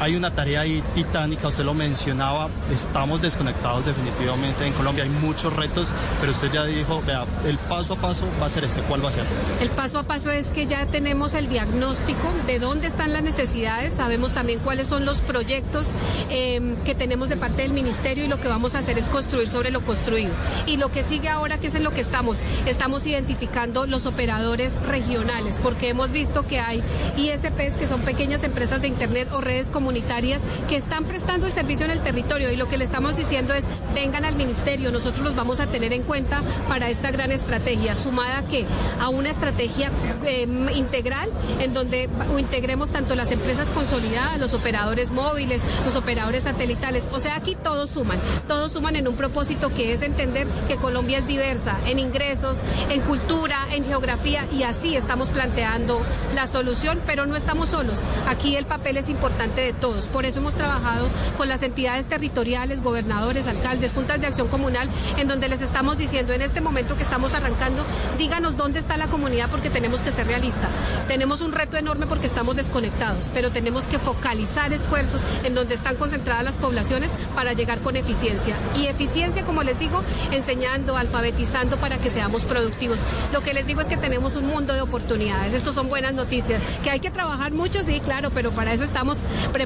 hay 0.00 0.16
una 0.16 0.34
tarea 0.34 0.62
ahí 0.62 0.82
titánica, 0.94 1.48
usted 1.48 1.64
lo 1.64 1.74
mencionaba, 1.74 2.48
estamos 2.70 3.20
desconectados 3.20 3.86
definitivamente 3.86 4.66
en 4.66 4.72
Colombia, 4.72 5.04
hay 5.04 5.10
muchos 5.10 5.54
retos, 5.54 5.88
pero 6.20 6.32
usted 6.32 6.50
ya 6.52 6.64
dijo, 6.64 7.02
vea, 7.06 7.24
el 7.46 7.58
paso 7.58 7.94
a 7.94 7.96
paso 7.96 8.26
va 8.40 8.46
a 8.46 8.50
ser 8.50 8.64
este, 8.64 8.80
¿cuál 8.82 9.04
va 9.04 9.08
a 9.08 9.12
ser? 9.12 9.24
El 9.60 9.70
paso 9.70 9.98
a 9.98 10.02
paso 10.02 10.30
es 10.30 10.48
que 10.48 10.66
ya 10.66 10.86
tenemos 10.86 11.34
el 11.34 11.48
diagnóstico 11.48 12.32
de 12.46 12.58
dónde 12.58 12.86
están 12.86 13.12
las 13.12 13.22
necesidades, 13.22 13.94
sabemos 13.94 14.32
también 14.32 14.58
cuáles 14.60 14.86
son 14.86 15.04
los 15.04 15.20
proyectos 15.20 15.92
em, 16.28 16.76
que 16.84 16.94
tenemos 16.94 17.28
de 17.28 17.36
parte 17.36 17.62
del 17.62 17.72
ministerio 17.72 18.24
y 18.24 18.28
lo 18.28 18.40
que 18.40 18.48
vamos 18.48 18.74
a 18.74 18.78
hacer 18.78 18.98
es 18.98 19.06
construir 19.06 19.48
sobre 19.48 19.70
lo 19.70 19.84
construido. 19.84 20.32
Y 20.66 20.76
lo 20.76 20.90
que 20.90 21.02
sigue 21.02 21.28
ahora, 21.28 21.58
que 21.58 21.68
es 21.68 21.74
en 21.74 21.84
lo 21.84 21.92
que 21.92 22.00
estamos, 22.00 22.40
estamos 22.66 23.06
identificando 23.06 23.86
los 23.86 24.06
operadores 24.06 24.74
regionales, 24.82 25.58
porque 25.62 25.88
hemos 25.88 26.10
visto 26.10 26.46
que 26.46 26.60
hay 26.60 26.82
ISPs 27.16 27.76
que 27.78 27.88
son 27.88 28.00
pequeñas 28.02 28.44
empresas 28.44 28.82
de 28.82 28.88
Internet 28.88 29.28
o 29.32 29.40
redes 29.40 29.70
como 29.70 29.83
comunitarias 29.84 30.42
que 30.66 30.76
están 30.76 31.04
prestando 31.04 31.46
el 31.46 31.52
servicio 31.52 31.84
en 31.84 31.90
el 31.90 32.00
territorio 32.00 32.50
y 32.50 32.56
lo 32.56 32.68
que 32.68 32.78
le 32.78 32.84
estamos 32.84 33.18
diciendo 33.18 33.52
es 33.52 33.66
vengan 33.94 34.24
al 34.24 34.34
ministerio, 34.34 34.90
nosotros 34.90 35.20
los 35.22 35.36
vamos 35.36 35.60
a 35.60 35.66
tener 35.66 35.92
en 35.92 36.02
cuenta 36.04 36.42
para 36.70 36.88
esta 36.88 37.10
gran 37.10 37.30
estrategia, 37.30 37.94
sumada 37.94 38.44
que 38.48 38.64
a 38.98 39.10
una 39.10 39.28
estrategia 39.28 39.92
eh, 40.24 40.48
integral 40.74 41.28
en 41.60 41.74
donde 41.74 42.08
integremos 42.38 42.92
tanto 42.92 43.14
las 43.14 43.30
empresas 43.30 43.68
consolidadas, 43.68 44.40
los 44.40 44.54
operadores 44.54 45.10
móviles, 45.10 45.60
los 45.84 45.96
operadores 45.96 46.44
satelitales, 46.44 47.10
o 47.12 47.20
sea, 47.20 47.36
aquí 47.36 47.54
todos 47.54 47.90
suman, 47.90 48.18
todos 48.48 48.72
suman 48.72 48.96
en 48.96 49.06
un 49.06 49.16
propósito 49.16 49.68
que 49.68 49.92
es 49.92 50.00
entender 50.00 50.46
que 50.66 50.76
Colombia 50.76 51.18
es 51.18 51.26
diversa 51.26 51.78
en 51.84 51.98
ingresos, 51.98 52.56
en 52.88 53.02
cultura, 53.02 53.66
en 53.70 53.84
geografía 53.84 54.46
y 54.50 54.62
así 54.62 54.96
estamos 54.96 55.28
planteando 55.28 56.00
la 56.34 56.46
solución, 56.46 57.02
pero 57.04 57.26
no 57.26 57.36
estamos 57.36 57.68
solos. 57.68 57.98
Aquí 58.26 58.56
el 58.56 58.64
papel 58.64 58.96
es 58.96 59.10
importante 59.10 59.60
de 59.60 59.73
todos. 59.74 60.06
Por 60.06 60.24
eso 60.24 60.40
hemos 60.40 60.54
trabajado 60.54 61.08
con 61.36 61.48
las 61.48 61.62
entidades 61.62 62.06
territoriales, 62.06 62.82
gobernadores, 62.82 63.46
alcaldes, 63.46 63.92
juntas 63.92 64.20
de 64.20 64.26
acción 64.26 64.48
comunal, 64.48 64.88
en 65.18 65.28
donde 65.28 65.48
les 65.48 65.60
estamos 65.60 65.98
diciendo 65.98 66.32
en 66.32 66.42
este 66.42 66.60
momento 66.60 66.96
que 66.96 67.02
estamos 67.02 67.34
arrancando, 67.34 67.84
díganos 68.18 68.56
dónde 68.56 68.78
está 68.78 68.96
la 68.96 69.08
comunidad 69.08 69.50
porque 69.50 69.70
tenemos 69.70 70.00
que 70.00 70.10
ser 70.10 70.26
realistas. 70.26 70.70
Tenemos 71.08 71.40
un 71.40 71.52
reto 71.52 71.76
enorme 71.76 72.06
porque 72.06 72.26
estamos 72.26 72.56
desconectados, 72.56 73.30
pero 73.34 73.50
tenemos 73.50 73.86
que 73.86 73.98
focalizar 73.98 74.72
esfuerzos 74.72 75.20
en 75.42 75.54
donde 75.54 75.74
están 75.74 75.96
concentradas 75.96 76.44
las 76.44 76.56
poblaciones 76.56 77.12
para 77.34 77.52
llegar 77.52 77.80
con 77.80 77.96
eficiencia. 77.96 78.56
Y 78.76 78.86
eficiencia, 78.86 79.44
como 79.44 79.62
les 79.62 79.78
digo, 79.78 80.02
enseñando, 80.30 80.96
alfabetizando 80.96 81.76
para 81.76 81.98
que 81.98 82.10
seamos 82.10 82.44
productivos. 82.44 83.00
Lo 83.32 83.42
que 83.42 83.54
les 83.54 83.66
digo 83.66 83.80
es 83.80 83.88
que 83.88 83.96
tenemos 83.96 84.36
un 84.36 84.46
mundo 84.46 84.74
de 84.74 84.80
oportunidades. 84.80 85.54
Estos 85.54 85.74
son 85.74 85.88
buenas 85.88 86.14
noticias. 86.14 86.62
Que 86.82 86.90
hay 86.90 87.00
que 87.00 87.10
trabajar 87.10 87.52
mucho, 87.52 87.82
sí, 87.82 88.00
claro, 88.00 88.30
pero 88.30 88.50
para 88.52 88.72
eso 88.72 88.84
estamos 88.84 89.18
preparados. 89.52 89.63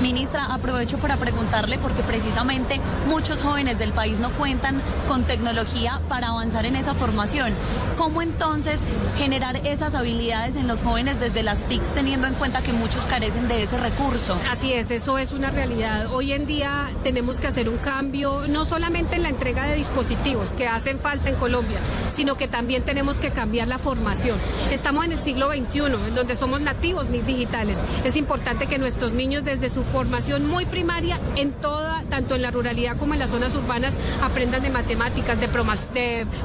Ministra, 0.00 0.46
aprovecho 0.52 0.98
para 0.98 1.16
preguntarle 1.16 1.78
porque 1.78 2.02
precisamente 2.02 2.80
muchos 3.06 3.40
jóvenes 3.40 3.78
del 3.78 3.92
país 3.92 4.18
no 4.18 4.30
cuentan 4.32 4.80
con 5.06 5.24
tecnología 5.24 6.00
para 6.08 6.28
avanzar 6.28 6.66
en 6.66 6.76
esa 6.76 6.94
formación. 6.94 7.54
¿Cómo 7.96 8.22
entonces 8.22 8.80
generar 9.16 9.56
esas 9.64 9.94
habilidades 9.94 10.56
en 10.56 10.66
los 10.66 10.80
jóvenes 10.80 11.20
desde 11.20 11.42
las 11.42 11.58
TICs 11.68 11.94
teniendo 11.94 12.26
en 12.26 12.34
cuenta 12.34 12.62
que 12.62 12.72
muchos 12.72 13.04
carecen 13.04 13.48
de 13.48 13.62
ese 13.62 13.78
recurso? 13.78 14.36
Así 14.50 14.72
es, 14.72 14.90
eso 14.90 15.18
es 15.18 15.32
una 15.32 15.50
realidad. 15.50 16.06
Hoy 16.12 16.32
en 16.32 16.46
día 16.46 16.90
tenemos 17.02 17.38
que 17.38 17.46
hacer 17.46 17.68
un 17.68 17.78
cambio, 17.78 18.42
no 18.48 18.64
solamente 18.64 19.16
en 19.16 19.22
la 19.22 19.28
entrega 19.28 19.66
de 19.66 19.76
dispositivos 19.76 20.50
que 20.50 20.66
hacen 20.66 20.98
falta 20.98 21.30
en 21.30 21.36
Colombia, 21.36 21.78
sino 22.12 22.36
que 22.36 22.48
también 22.48 22.82
tenemos 22.82 23.20
que 23.20 23.30
cambiar 23.30 23.68
la 23.68 23.78
formación. 23.78 24.38
Estamos 24.70 25.04
en 25.04 25.12
el 25.12 25.20
siglo 25.20 25.50
XXI, 25.50 26.08
en 26.08 26.14
donde 26.14 26.34
somos 26.34 26.60
nativos 26.60 27.06
digitales. 27.10 27.78
Es 28.04 28.16
importante 28.16 28.66
que 28.66 28.78
nuestros 29.02 29.18
niños 29.18 29.44
desde 29.44 29.68
su 29.68 29.82
formación 29.82 30.46
muy 30.46 30.64
primaria, 30.64 31.18
en 31.34 31.50
toda, 31.50 32.04
tanto 32.08 32.36
en 32.36 32.42
la 32.42 32.52
ruralidad 32.52 32.96
como 32.98 33.14
en 33.14 33.18
las 33.18 33.30
zonas 33.30 33.52
urbanas, 33.52 33.96
aprendan 34.22 34.62
de 34.62 34.70
matemáticas, 34.70 35.40
de, 35.40 35.48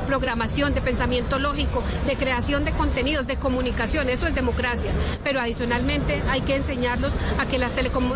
programación, 0.07 0.73
de 0.73 0.81
pensamiento 0.81 1.37
lógico, 1.37 1.83
de 2.07 2.15
creación 2.15 2.65
de 2.65 2.71
contenidos, 2.71 3.27
de 3.27 3.35
comunicación. 3.35 4.09
Eso 4.09 4.25
es 4.25 4.33
democracia. 4.33 4.89
Pero 5.23 5.39
adicionalmente 5.39 6.23
hay 6.31 6.41
que 6.41 6.55
enseñarlos 6.55 7.15
a 7.37 7.45
que 7.45 7.59
las, 7.59 7.73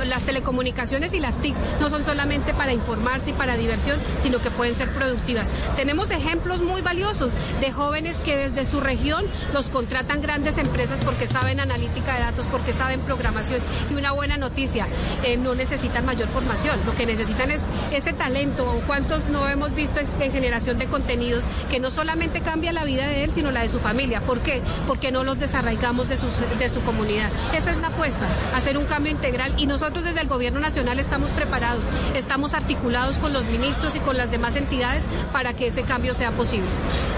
las 0.08 0.24
telecomunicaciones 0.24 1.14
y 1.14 1.20
las 1.20 1.38
TIC 1.38 1.56
no 1.80 1.92
son 1.92 2.04
solamente 2.04 2.56
para 2.56 2.74
informarse 2.74 3.30
y 3.30 3.34
para 3.34 3.58
diversión, 3.58 4.00
sino 4.20 4.40
que 4.40 4.50
pueden 4.50 4.74
ser 4.74 4.90
productivas. 4.90 5.52
Tenemos 5.76 6.10
ejemplos 6.10 6.64
muy 6.64 6.82
valiosos 6.82 7.32
de 7.60 7.72
jóvenes 7.72 8.18
que 8.22 8.38
desde 8.38 8.66
su 8.66 8.80
región 8.80 9.24
los 9.54 9.70
contratan 9.70 10.20
grandes 10.24 10.58
empresas 10.58 11.00
porque 11.06 11.28
saben 11.28 11.60
analítica 11.60 12.16
de 12.16 12.22
datos, 12.22 12.48
porque 12.48 12.74
saben 12.74 13.02
programación. 13.02 13.62
Y 13.92 13.94
una 13.94 14.14
buena 14.14 14.31
noticia, 14.38 14.88
eh, 15.24 15.38
no 15.38 15.56
necesitan 15.56 16.06
mayor 16.06 16.28
formación, 16.28 16.80
lo 16.86 16.96
que 16.96 17.06
necesitan 17.06 17.52
es 17.52 17.62
ese 17.92 18.14
talento, 18.14 18.70
o 18.72 18.82
cuántos 18.82 19.26
no 19.28 19.48
hemos 19.48 19.74
visto 19.74 20.00
en, 20.00 20.32
generación 20.32 20.80
de 20.80 20.88
contenidos, 20.88 21.46
que 21.70 21.80
no 21.80 21.92
solamente 21.92 22.42
cambia 22.42 22.72
la 22.72 22.84
vida 22.84 23.08
de 23.08 23.24
él, 23.24 23.32
sino 23.32 23.52
la 23.52 23.62
de 23.62 23.70
su 23.70 23.80
familia. 23.80 24.22
¿Por 24.22 24.40
qué? 24.40 24.62
Porque 24.88 25.12
no 25.12 25.24
los 25.24 25.40
desarraigamos 25.40 26.08
de, 26.08 26.18
de 26.60 26.70
su 26.70 26.82
comunidad. 26.82 27.30
Esa 27.54 27.72
es 27.72 27.78
la 27.78 27.88
apuesta, 27.88 28.26
hacer 28.56 28.78
un 28.78 28.86
cambio 28.86 29.12
integral 29.12 29.54
y 29.58 29.68
nosotros 29.68 30.06
desde 30.06 30.22
el 30.22 30.28
Gobierno 30.28 30.60
Nacional 30.60 31.00
estamos 31.00 31.32
preparados, 31.32 31.86
estamos 32.16 32.54
articulados 32.54 33.18
con 33.18 33.34
los 33.34 33.46
ministros 33.46 33.96
y 33.96 34.00
con 34.00 34.18
las 34.18 34.32
demás 34.32 34.56
entidades 34.56 35.04
para 35.32 35.54
que 35.54 35.68
ese 35.68 35.84
cambio 35.84 36.14
sea 36.14 36.32
posible. 36.32 36.68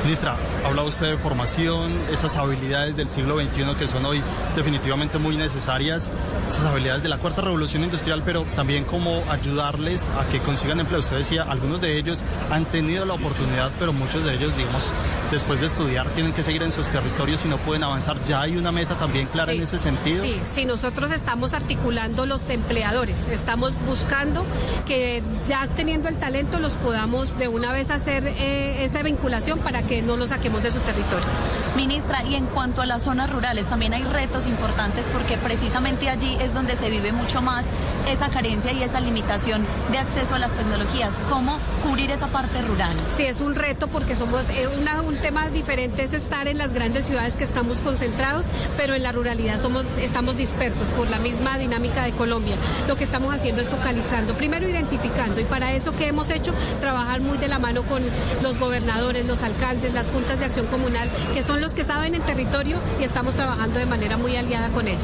Ministra, 0.03 0.37
habla 0.65 0.83
usted 0.83 1.11
de 1.11 1.17
formación, 1.17 1.93
esas 2.11 2.35
habilidades 2.35 2.95
del 2.95 3.09
siglo 3.09 3.39
XXI 3.39 3.75
que 3.77 3.87
son 3.87 4.05
hoy 4.05 4.21
definitivamente 4.55 5.17
muy 5.17 5.37
necesarias, 5.37 6.11
esas 6.49 6.65
habilidades 6.65 7.02
de 7.03 7.09
la 7.09 7.17
cuarta 7.17 7.41
revolución 7.41 7.83
industrial, 7.83 8.23
pero 8.25 8.43
también 8.55 8.85
cómo 8.85 9.21
ayudarles 9.29 10.09
a 10.09 10.25
que 10.27 10.39
consigan 10.39 10.79
empleo. 10.79 11.01
Usted 11.01 11.17
decía, 11.17 11.43
algunos 11.43 11.81
de 11.81 11.97
ellos 11.97 12.23
han 12.49 12.65
tenido 12.65 13.05
la 13.05 13.13
oportunidad, 13.13 13.71
pero 13.77 13.91
muchos 13.91 14.23
de 14.23 14.33
ellos, 14.33 14.55
digamos, 14.55 14.91
después 15.29 15.59
de 15.59 15.67
estudiar 15.67 16.07
tienen 16.09 16.33
que 16.33 16.43
seguir 16.43 16.63
en 16.63 16.71
sus 16.71 16.87
territorios 16.87 17.43
y 17.45 17.49
no 17.49 17.57
pueden 17.57 17.83
avanzar. 17.83 18.17
¿Ya 18.25 18.41
hay 18.41 18.55
una 18.55 18.71
meta 18.71 18.95
también 18.95 19.27
clara 19.27 19.51
en 19.51 19.61
ese 19.61 19.77
sentido? 19.77 20.23
Sí, 20.23 20.39
sí, 20.47 20.65
nosotros 20.65 21.11
estamos 21.11 21.53
articulando 21.53 22.25
los 22.25 22.47
empleadores, 22.49 23.27
estamos 23.27 23.73
buscando 23.85 24.45
que 24.85 25.21
ya 25.47 25.67
teniendo 25.67 26.07
el 26.07 26.17
talento 26.17 26.59
los 26.59 26.73
podamos 26.73 27.37
de 27.37 27.49
una 27.49 27.73
vez 27.73 27.89
hacer 27.89 28.25
eh, 28.25 28.85
esa 28.85 29.03
vinculación 29.03 29.59
para 29.59 29.81
que 29.81 30.01
no 30.01 30.15
lo 30.15 30.25
saquemos 30.25 30.63
de 30.63 30.71
su 30.71 30.79
territorio. 30.79 31.27
Ministra, 31.75 32.23
y 32.23 32.35
en 32.35 32.45
cuanto 32.45 32.81
a 32.81 32.85
las 32.85 33.03
zonas 33.03 33.31
rurales, 33.31 33.67
también 33.67 33.93
hay 33.93 34.03
retos 34.03 34.45
importantes 34.45 35.07
porque 35.11 35.37
precisamente 35.37 36.07
allí 36.07 36.37
es 36.39 36.53
donde 36.53 36.77
se 36.77 36.89
vive 36.93 37.11
mucho 37.11 37.41
más 37.41 37.65
esa 38.07 38.29
carencia 38.29 38.71
y 38.71 38.83
esa 38.83 38.99
limitación 38.99 39.65
de 39.91 39.97
acceso 39.97 40.35
a 40.35 40.39
las 40.39 40.51
tecnologías. 40.51 41.15
¿Cómo 41.29 41.57
cubrir 41.81 42.11
esa 42.11 42.27
parte 42.27 42.61
rural? 42.61 42.95
Sí, 43.09 43.23
es 43.23 43.41
un 43.41 43.55
reto 43.55 43.87
porque 43.87 44.15
somos 44.15 44.43
eh, 44.49 44.67
un 44.67 45.15
tema 45.17 45.49
diferente 45.49 46.03
es 46.03 46.13
estar 46.13 46.47
en 46.47 46.57
las 46.57 46.73
grandes 46.73 47.05
ciudades 47.05 47.35
que 47.35 47.43
estamos 47.43 47.79
concentrados, 47.79 48.45
pero 48.77 48.93
en 48.93 49.03
la 49.03 49.11
ruralidad 49.11 49.59
somos 49.59 49.85
estamos 49.99 50.37
dispersos 50.37 50.89
por 50.89 51.09
la 51.09 51.17
misma 51.17 51.57
dinámica 51.57 52.03
de 52.03 52.11
Colombia. 52.11 52.55
Lo 52.87 52.95
que 52.95 53.03
estamos 53.03 53.33
haciendo 53.33 53.61
es 53.61 53.69
focalizando, 53.69 54.33
primero 54.35 54.67
identificando 54.67 55.39
y 55.39 55.45
para 55.45 55.73
eso 55.73 55.95
que 55.95 56.07
hemos 56.07 56.29
hecho 56.29 56.53
trabajar 56.79 57.21
muy 57.21 57.37
de 57.37 57.47
la 57.47 57.59
mano 57.59 57.83
con 57.83 58.03
los 58.41 58.59
gobernadores, 58.59 59.25
los 59.25 59.41
alcaldes, 59.41 59.93
las 59.93 60.07
juntas 60.07 60.39
de 60.39 60.45
acción 60.45 60.67
comunal, 60.67 61.09
que 61.33 61.41
son 61.41 61.61
los 61.61 61.73
que 61.73 61.83
saben 61.83 62.15
en 62.15 62.21
territorio 62.21 62.77
y 62.99 63.03
estamos 63.03 63.33
trabajando 63.33 63.79
de 63.79 63.85
manera 63.85 64.17
muy 64.17 64.35
aliada 64.35 64.69
con 64.69 64.87
ellos. 64.87 65.03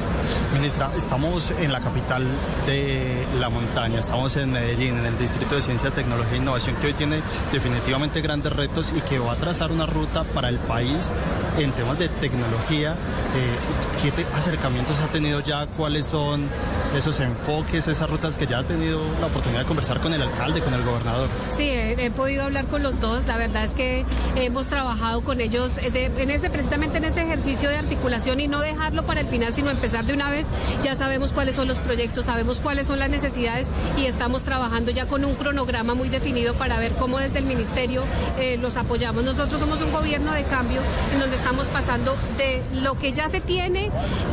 Ministra, 0.53 0.91
estamos 0.95 1.51
en 1.59 1.71
la 1.71 1.78
capital 1.79 2.25
de 2.65 3.25
la 3.39 3.49
montaña, 3.49 3.99
estamos 3.99 4.35
en 4.37 4.51
Medellín, 4.51 4.97
en 4.97 5.05
el 5.05 5.17
Distrito 5.17 5.55
de 5.55 5.61
Ciencia, 5.61 5.91
Tecnología 5.91 6.33
e 6.33 6.37
Innovación, 6.37 6.75
que 6.77 6.87
hoy 6.87 6.93
tiene 6.93 7.21
definitivamente 7.51 8.21
grandes 8.21 8.55
retos 8.55 8.93
y 8.95 9.01
que 9.01 9.19
va 9.19 9.33
a 9.33 9.35
trazar 9.35 9.71
una 9.71 9.85
ruta 9.85 10.23
para 10.23 10.49
el 10.49 10.57
país 10.57 11.11
en 11.57 11.71
temas 11.71 11.99
de 11.99 12.09
tecnología. 12.09 12.93
Eh, 12.93 14.11
¿Qué 14.15 14.25
acercamientos 14.33 15.01
ha 15.01 15.07
tenido 15.07 15.41
ya? 15.41 15.67
¿Cuáles 15.67 16.05
son 16.05 16.47
esos 16.95 17.19
enfoques, 17.19 17.87
esas 17.87 18.09
rutas 18.09 18.37
que 18.37 18.47
ya 18.47 18.59
ha 18.59 18.63
tenido 18.63 19.01
la 19.19 19.27
oportunidad 19.27 19.61
de 19.61 19.65
conversar 19.65 19.99
con 19.99 20.13
el 20.13 20.21
alcalde, 20.21 20.61
con 20.61 20.73
el 20.73 20.83
gobernador? 20.83 21.29
Sí, 21.51 21.69
he, 21.69 22.11
podido 22.11 22.43
hablar 22.43 22.65
con 22.65 22.83
los 22.83 22.99
dos. 22.99 23.27
La 23.27 23.37
verdad 23.37 23.63
es 23.63 23.73
que 23.73 24.05
hemos 24.35 24.67
trabajado 24.67 25.21
con 25.21 25.41
ellos 25.41 25.77
eh, 25.77 26.11
en 26.17 26.31
ese, 26.31 26.49
precisamente 26.49 26.97
en 26.97 27.05
ese 27.05 27.21
ejercicio 27.21 27.69
de 27.69 27.77
articulación 27.77 28.39
y 28.39 28.47
no 28.47 28.61
dejarlo 28.61 29.05
para 29.05 29.21
el 29.21 29.27
final, 29.27 29.53
sino 29.53 29.69
empezar 29.69 30.05
de 30.05 30.13
una 30.13 30.29
vez. 30.29 30.47
Ya 30.83 30.95
sabemos 30.95 31.31
cuáles 31.31 31.55
son 31.55 31.67
los 31.69 31.79
proyectos, 31.79 32.25
sabemos 32.25 32.59
cuáles 32.59 32.87
son 32.87 32.99
las 32.99 33.09
necesidades 33.09 33.69
y 33.95 34.05
estamos 34.05 34.43
trabajando 34.43 34.91
ya 34.91 35.05
con 35.05 35.23
un 35.23 35.35
cronograma 35.35 35.93
muy 35.93 36.09
definido 36.09 36.55
para 36.55 36.79
ver 36.79 36.93
cómo 36.93 37.19
desde 37.19 37.39
el 37.39 37.45
ministerio 37.45 38.03
eh, 38.39 38.57
los 38.57 38.75
apoyamos. 38.75 39.23
Nosotros 39.23 39.61
somos 39.61 39.79
un 39.81 39.93
gobierno 39.93 40.33
de 40.33 40.43
cambio 40.43 40.81
en 41.13 41.19
donde 41.19 41.37
estamos 41.37 41.67
pasando 41.67 42.15
de 42.37 42.61
lo 42.81 42.97
que 42.97 43.13
ya 43.13 43.29
se 43.29 43.39
tiene, 43.39 43.91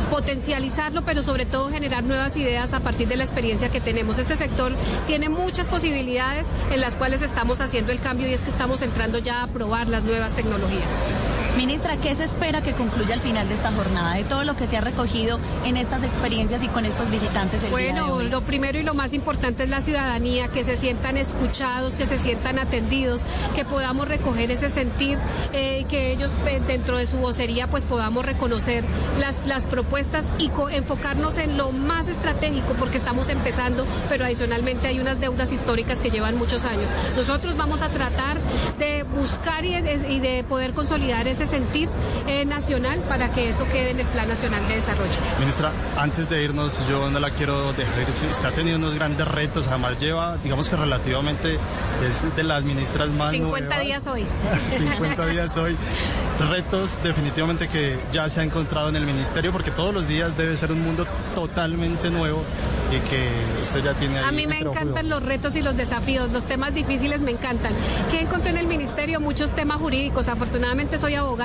potencializarlo, 0.09 1.03
pero 1.05 1.21
sobre 1.21 1.45
todo 1.45 1.69
generar 1.69 2.03
nuevas 2.03 2.35
ideas 2.35 2.73
a 2.73 2.79
partir 2.79 3.07
de 3.07 3.15
la 3.15 3.23
experiencia 3.23 3.69
que 3.69 3.79
tenemos. 3.79 4.17
Este 4.17 4.35
sector 4.35 4.73
tiene 5.05 5.29
muchas 5.29 5.67
posibilidades 5.67 6.47
en 6.71 6.81
las 6.81 6.95
cuales 6.95 7.21
estamos 7.21 7.61
haciendo 7.61 7.91
el 7.91 7.99
cambio 7.99 8.27
y 8.27 8.33
es 8.33 8.41
que 8.41 8.49
estamos 8.49 8.81
entrando 8.81 9.19
ya 9.19 9.43
a 9.43 9.47
probar 9.47 9.87
las 9.87 10.03
nuevas 10.03 10.33
tecnologías. 10.33 10.91
Ministra, 11.57 11.97
¿qué 11.97 12.13
se 12.13 12.23
espera 12.23 12.61
que 12.61 12.73
concluya 12.73 13.15
al 13.15 13.19
final 13.19 13.49
de 13.49 13.55
esta 13.55 13.71
jornada, 13.71 14.13
de 14.13 14.23
todo 14.23 14.43
lo 14.43 14.55
que 14.55 14.67
se 14.67 14.77
ha 14.77 14.81
recogido 14.81 15.39
en 15.65 15.75
estas 15.75 16.03
experiencias 16.03 16.61
y 16.61 16.67
con 16.67 16.85
estos 16.85 17.09
visitantes? 17.09 17.63
El 17.63 17.71
bueno, 17.71 18.21
lo 18.21 18.41
primero 18.41 18.77
y 18.77 18.83
lo 18.83 18.93
más 18.93 19.11
importante 19.13 19.63
es 19.63 19.69
la 19.69 19.81
ciudadanía, 19.81 20.49
que 20.49 20.63
se 20.63 20.77
sientan 20.77 21.17
escuchados, 21.17 21.95
que 21.95 22.05
se 22.05 22.19
sientan 22.19 22.59
atendidos, 22.59 23.23
que 23.55 23.65
podamos 23.65 24.07
recoger 24.07 24.51
ese 24.51 24.69
sentir, 24.69 25.17
eh, 25.51 25.85
que 25.89 26.11
ellos 26.11 26.29
eh, 26.45 26.61
dentro 26.67 26.99
de 26.99 27.07
su 27.07 27.17
vocería 27.17 27.65
pues 27.65 27.85
podamos 27.85 28.23
reconocer 28.23 28.83
las, 29.19 29.47
las 29.47 29.65
propuestas 29.65 30.25
y 30.37 30.51
enfocarnos 30.71 31.39
en 31.39 31.57
lo 31.57 31.71
más 31.71 32.07
estratégico, 32.07 32.73
porque 32.77 32.99
estamos 32.99 33.29
empezando, 33.29 33.87
pero 34.09 34.25
adicionalmente 34.25 34.87
hay 34.89 34.99
unas 34.99 35.19
deudas 35.19 35.51
históricas 35.51 36.01
que 36.01 36.11
llevan 36.11 36.37
muchos 36.37 36.65
años. 36.65 36.91
Nosotros 37.15 37.57
vamos 37.57 37.81
a 37.81 37.89
tratar 37.89 38.37
de 38.77 39.01
buscar 39.01 39.65
y 39.65 39.71
de 40.19 40.45
poder 40.47 40.73
consolidar 40.73 41.27
ese 41.27 41.46
sentir 41.47 41.89
eh, 42.27 42.45
nacional 42.45 42.99
para 43.07 43.31
que 43.31 43.49
eso 43.49 43.65
quede 43.65 43.91
en 43.91 43.99
el 43.99 44.07
Plan 44.07 44.27
Nacional 44.27 44.67
de 44.67 44.75
Desarrollo. 44.75 45.11
Ministra, 45.39 45.71
antes 45.95 46.29
de 46.29 46.43
irnos, 46.43 46.87
yo 46.87 47.09
no 47.09 47.19
la 47.19 47.31
quiero 47.31 47.73
dejar 47.73 48.01
ir. 48.01 48.07
Usted 48.07 48.45
ha 48.45 48.51
tenido 48.51 48.77
unos 48.77 48.95
grandes 48.95 49.27
retos, 49.27 49.67
además 49.67 49.97
lleva, 49.99 50.37
digamos 50.37 50.69
que 50.69 50.75
relativamente 50.75 51.57
es 52.07 52.35
de 52.35 52.43
las 52.43 52.63
ministras 52.63 53.09
más 53.09 53.31
50 53.31 53.79
días 53.79 54.07
hoy. 54.07 54.25
50 54.77 55.25
días 55.27 55.57
hoy. 55.57 55.77
Retos 56.49 56.99
definitivamente 57.03 57.67
que 57.67 57.97
ya 58.11 58.29
se 58.29 58.41
ha 58.41 58.43
encontrado 58.43 58.89
en 58.89 58.95
el 58.95 59.05
ministerio, 59.05 59.51
porque 59.51 59.71
todos 59.71 59.93
los 59.93 60.07
días 60.07 60.37
debe 60.37 60.55
ser 60.55 60.71
un 60.71 60.83
mundo 60.83 61.05
totalmente 61.33 62.11
nuevo 62.11 62.43
y 62.91 62.99
que 63.09 63.27
usted 63.61 63.83
ya 63.83 63.93
tiene 63.93 64.19
ahí 64.19 64.25
A 64.25 64.31
mí 64.31 64.47
me 64.47 64.59
encantan 64.59 65.09
los 65.09 65.23
retos 65.23 65.55
y 65.55 65.61
los 65.61 65.75
desafíos, 65.75 66.31
los 66.31 66.45
temas 66.45 66.73
difíciles 66.73 67.21
me 67.21 67.31
encantan. 67.31 67.73
¿Qué 68.11 68.21
encontré 68.21 68.51
en 68.51 68.57
el 68.57 68.67
ministerio? 68.67 69.19
Muchos 69.19 69.51
temas 69.51 69.77
jurídicos, 69.77 70.27
afortunadamente 70.27 70.97
soy 70.97 71.15
abogada, 71.15 71.36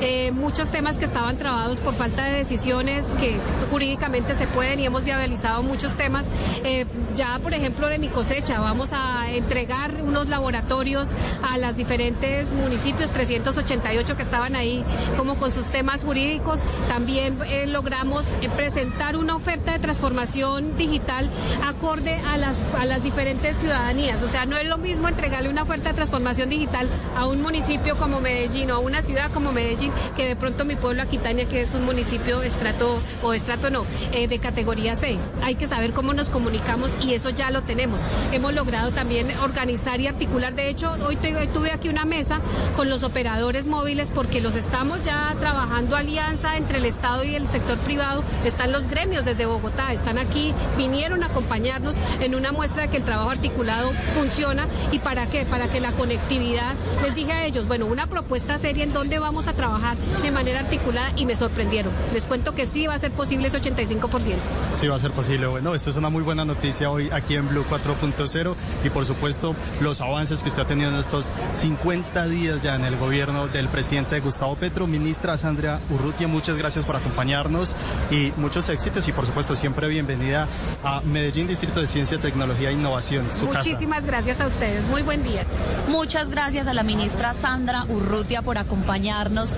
eh, 0.00 0.30
muchos 0.32 0.70
temas 0.70 0.96
que 0.96 1.04
estaban 1.04 1.36
trabados 1.36 1.80
por 1.80 1.94
falta 1.94 2.24
de 2.24 2.32
decisiones 2.32 3.04
que 3.20 3.36
jurídicamente 3.70 4.34
se 4.34 4.46
pueden 4.46 4.80
y 4.80 4.86
hemos 4.86 5.04
viabilizado 5.04 5.62
muchos 5.62 5.96
temas. 5.96 6.24
Eh, 6.64 6.86
ya, 7.14 7.38
por 7.40 7.54
ejemplo, 7.54 7.88
de 7.88 7.98
mi 7.98 8.08
cosecha, 8.08 8.60
vamos 8.60 8.90
a 8.92 9.30
entregar 9.30 9.94
unos 10.02 10.28
laboratorios 10.28 11.10
a 11.42 11.58
las 11.58 11.76
diferentes 11.76 12.50
municipios, 12.52 13.10
388 13.10 14.16
que 14.16 14.22
estaban 14.22 14.56
ahí, 14.56 14.84
como 15.16 15.36
con 15.36 15.50
sus 15.50 15.66
temas 15.66 16.04
jurídicos. 16.04 16.60
También 16.88 17.38
eh, 17.46 17.66
logramos 17.66 18.26
presentar 18.56 19.16
una 19.16 19.36
oferta 19.36 19.72
de 19.72 19.78
transformación 19.78 20.76
digital 20.76 21.28
acorde 21.66 22.14
a 22.28 22.36
las, 22.36 22.66
a 22.78 22.84
las 22.84 23.02
diferentes 23.02 23.56
ciudadanías. 23.56 24.22
O 24.22 24.28
sea, 24.28 24.46
no 24.46 24.56
es 24.56 24.66
lo 24.66 24.78
mismo 24.78 25.08
entregarle 25.08 25.48
una 25.48 25.62
oferta 25.62 25.90
de 25.90 25.96
transformación 25.96 26.48
digital 26.48 26.88
a 27.16 27.26
un 27.26 27.42
municipio 27.42 27.98
como 27.98 28.20
Medellín 28.20 28.70
o 28.70 28.76
a 28.76 28.78
una 28.78 29.02
ciudad 29.02 29.17
como 29.28 29.52
Medellín 29.52 29.92
que 30.16 30.26
de 30.26 30.36
pronto 30.36 30.64
mi 30.64 30.76
pueblo 30.76 31.02
Aquitania, 31.02 31.48
que 31.48 31.60
es 31.60 31.74
un 31.74 31.84
municipio 31.84 32.42
estrato 32.42 33.00
o 33.22 33.34
estrato 33.34 33.70
no, 33.70 33.84
eh, 34.12 34.28
de 34.28 34.38
categoría 34.38 34.94
6. 34.94 35.20
Hay 35.42 35.56
que 35.56 35.66
saber 35.66 35.92
cómo 35.92 36.12
nos 36.14 36.30
comunicamos 36.30 36.94
y 37.02 37.14
eso 37.14 37.30
ya 37.30 37.50
lo 37.50 37.62
tenemos. 37.62 38.02
Hemos 38.32 38.54
logrado 38.54 38.92
también 38.92 39.36
organizar 39.38 40.00
y 40.00 40.06
articular. 40.06 40.54
De 40.54 40.68
hecho, 40.68 40.96
hoy 41.04 41.16
tuve 41.16 41.72
aquí 41.72 41.88
una 41.88 42.04
mesa 42.04 42.40
con 42.76 42.88
los 42.88 43.02
operadores 43.02 43.66
móviles 43.66 44.12
porque 44.14 44.40
los 44.40 44.54
estamos 44.54 45.02
ya 45.02 45.34
trabajando 45.40 45.96
alianza 45.96 46.56
entre 46.56 46.78
el 46.78 46.84
Estado 46.84 47.24
y 47.24 47.34
el 47.34 47.48
sector 47.48 47.78
privado. 47.78 48.22
Están 48.44 48.72
los 48.72 48.88
gremios 48.88 49.24
desde 49.24 49.46
Bogotá, 49.46 49.92
están 49.92 50.18
aquí 50.18 50.54
vinieron 50.76 51.22
a 51.22 51.26
acompañarnos 51.26 51.96
en 52.20 52.34
una 52.34 52.52
muestra 52.52 52.82
de 52.82 52.88
que 52.88 52.98
el 52.98 53.04
trabajo 53.04 53.30
articulado 53.30 53.92
funciona 54.14 54.66
y 54.92 54.98
para 54.98 55.28
qué, 55.28 55.44
para 55.44 55.68
que 55.68 55.80
la 55.80 55.92
conectividad, 55.92 56.74
les 57.02 57.14
dije 57.14 57.32
a 57.32 57.44
ellos, 57.44 57.66
bueno, 57.66 57.86
una 57.86 58.06
propuesta 58.06 58.58
seria 58.58 58.84
en 58.84 58.92
donde 58.92 59.07
vamos 59.16 59.48
a 59.48 59.54
trabajar 59.54 59.96
de 59.96 60.30
manera 60.30 60.60
articulada 60.60 61.12
y 61.16 61.24
me 61.24 61.34
sorprendieron. 61.34 61.92
Les 62.12 62.26
cuento 62.26 62.54
que 62.54 62.66
sí 62.66 62.86
va 62.86 62.94
a 62.94 62.98
ser 62.98 63.10
posible 63.12 63.48
ese 63.48 63.60
85%. 63.60 64.34
Sí 64.72 64.88
va 64.88 64.96
a 64.96 65.00
ser 65.00 65.12
posible. 65.12 65.46
Bueno, 65.46 65.74
esto 65.74 65.88
es 65.88 65.96
una 65.96 66.10
muy 66.10 66.22
buena 66.22 66.44
noticia 66.44 66.90
hoy 66.90 67.08
aquí 67.10 67.36
en 67.36 67.48
Blue 67.48 67.64
4.0 67.70 68.54
y 68.84 68.90
por 68.90 69.06
supuesto 69.06 69.56
los 69.80 70.02
avances 70.02 70.42
que 70.42 70.50
usted 70.50 70.62
ha 70.62 70.66
tenido 70.66 70.90
en 70.90 70.96
estos 70.96 71.30
50 71.54 72.26
días 72.26 72.60
ya 72.60 72.74
en 72.74 72.84
el 72.84 72.96
gobierno 72.96 73.48
del 73.48 73.68
presidente 73.68 74.20
Gustavo 74.20 74.56
Petro. 74.56 74.86
Ministra 74.86 75.38
Sandra 75.38 75.80
Urrutia, 75.88 76.28
muchas 76.28 76.58
gracias 76.58 76.84
por 76.84 76.96
acompañarnos 76.96 77.74
y 78.10 78.32
muchos 78.36 78.68
éxitos 78.68 79.08
y 79.08 79.12
por 79.12 79.24
supuesto 79.24 79.56
siempre 79.56 79.88
bienvenida 79.88 80.46
a 80.84 81.00
Medellín, 81.00 81.46
Distrito 81.46 81.80
de 81.80 81.86
Ciencia, 81.86 82.18
Tecnología 82.18 82.68
e 82.70 82.72
Innovación. 82.74 83.32
Su 83.32 83.46
Muchísimas 83.46 84.04
gracias 84.04 84.40
a 84.40 84.46
ustedes. 84.46 84.86
Muy 84.86 85.02
buen 85.02 85.22
día. 85.22 85.44
Muchas 85.88 86.28
gracias 86.28 86.66
a 86.66 86.74
la 86.74 86.82
ministra 86.82 87.32
Sandra 87.32 87.84
Urrutia 87.84 88.42
por 88.42 88.58
acompañarnos 88.58 88.97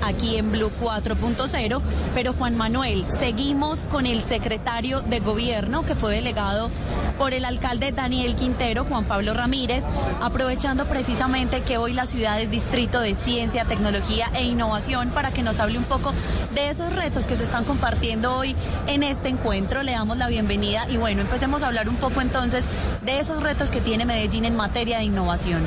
aquí 0.02 0.36
en 0.36 0.52
Blue 0.52 0.70
4.0. 0.80 1.80
Pero 2.14 2.34
Juan 2.34 2.56
Manuel, 2.56 3.06
seguimos 3.10 3.84
con 3.84 4.04
el 4.04 4.22
secretario 4.22 5.00
de 5.00 5.20
Gobierno 5.20 5.84
que 5.84 5.94
fue 5.94 6.14
delegado 6.14 6.70
por 7.16 7.32
el 7.32 7.44
alcalde 7.44 7.92
Daniel 7.92 8.36
Quintero, 8.36 8.84
Juan 8.84 9.04
Pablo 9.04 9.32
Ramírez, 9.32 9.82
aprovechando 10.20 10.86
precisamente 10.86 11.62
que 11.62 11.78
hoy 11.78 11.92
la 11.94 12.06
ciudad 12.06 12.40
es 12.40 12.50
Distrito 12.50 13.00
de 13.00 13.14
Ciencia, 13.14 13.64
Tecnología 13.64 14.30
e 14.34 14.44
Innovación 14.44 15.10
para 15.10 15.30
que 15.30 15.42
nos 15.42 15.58
hable 15.58 15.78
un 15.78 15.84
poco 15.84 16.12
de 16.54 16.68
esos 16.68 16.94
retos 16.94 17.26
que 17.26 17.36
se 17.36 17.44
están 17.44 17.64
compartiendo 17.64 18.34
hoy 18.36 18.54
en 18.86 19.02
este 19.02 19.28
encuentro. 19.28 19.82
Le 19.82 19.92
damos 19.92 20.18
la 20.18 20.28
bienvenida 20.28 20.86
y 20.90 20.98
bueno, 20.98 21.22
empecemos 21.22 21.62
a 21.62 21.68
hablar 21.68 21.88
un 21.88 21.96
poco 21.96 22.20
entonces 22.20 22.64
de 23.04 23.20
esos 23.20 23.42
retos 23.42 23.70
que 23.70 23.80
tiene 23.80 24.04
Medellín 24.04 24.44
en 24.44 24.56
materia 24.56 24.98
de 24.98 25.04
innovación. 25.04 25.62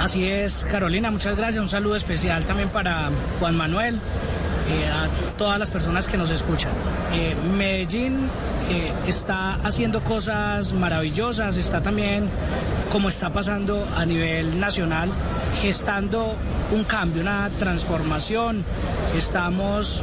Así 0.00 0.28
es, 0.28 0.66
Carolina, 0.70 1.10
muchas 1.10 1.36
gracias. 1.36 1.62
Un 1.62 1.68
saludo 1.68 1.96
especial 1.96 2.44
también 2.44 2.68
para 2.68 3.10
Juan 3.40 3.56
Manuel, 3.56 3.94
eh, 4.68 4.88
a 4.88 5.08
todas 5.36 5.58
las 5.58 5.70
personas 5.70 6.08
que 6.08 6.16
nos 6.16 6.30
escuchan. 6.30 6.72
Eh, 7.12 7.34
Medellín 7.56 8.28
eh, 8.70 8.92
está 9.06 9.54
haciendo 9.56 10.02
cosas 10.02 10.72
maravillosas, 10.72 11.56
está 11.56 11.82
también, 11.82 12.28
como 12.90 13.08
está 13.08 13.32
pasando 13.32 13.86
a 13.96 14.04
nivel 14.06 14.58
nacional, 14.58 15.10
gestando 15.60 16.36
un 16.72 16.84
cambio, 16.84 17.22
una 17.22 17.50
transformación. 17.58 18.64
Estamos 19.16 20.02